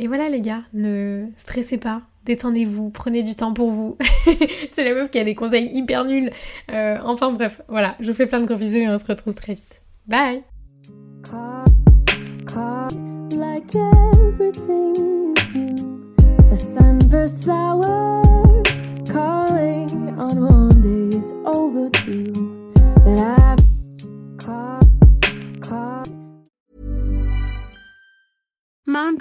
voilà 0.08 0.30
les 0.30 0.42
gars, 0.42 0.62
ne 0.74 1.26
stressez 1.38 1.80
pas, 1.80 2.04
détendez-vous, 2.30 2.92
prenez 2.92 3.24
du 3.24 3.36
temps 3.36 3.54
pour 3.54 3.72
vous. 3.72 3.98
c'est 4.72 4.84
la 4.84 4.94
meuf 4.94 5.10
qui 5.10 5.18
a 5.18 5.24
des 5.24 5.34
conseils 5.34 5.68
hyper 5.74 6.06
nuls. 6.06 6.30
Euh, 6.72 6.98
enfin 7.04 7.32
bref, 7.32 7.62
voilà, 7.68 7.96
je 8.00 8.12
vous 8.12 8.16
fais 8.16 8.28
plein 8.28 8.40
de 8.40 8.46
gros 8.46 8.56
bisous 8.56 8.78
et 8.78 8.88
on 8.88 9.00
se 9.00 9.06
retrouve 9.06 9.34
très 9.34 9.56
vite. 9.56 9.82
Bye 10.08 10.44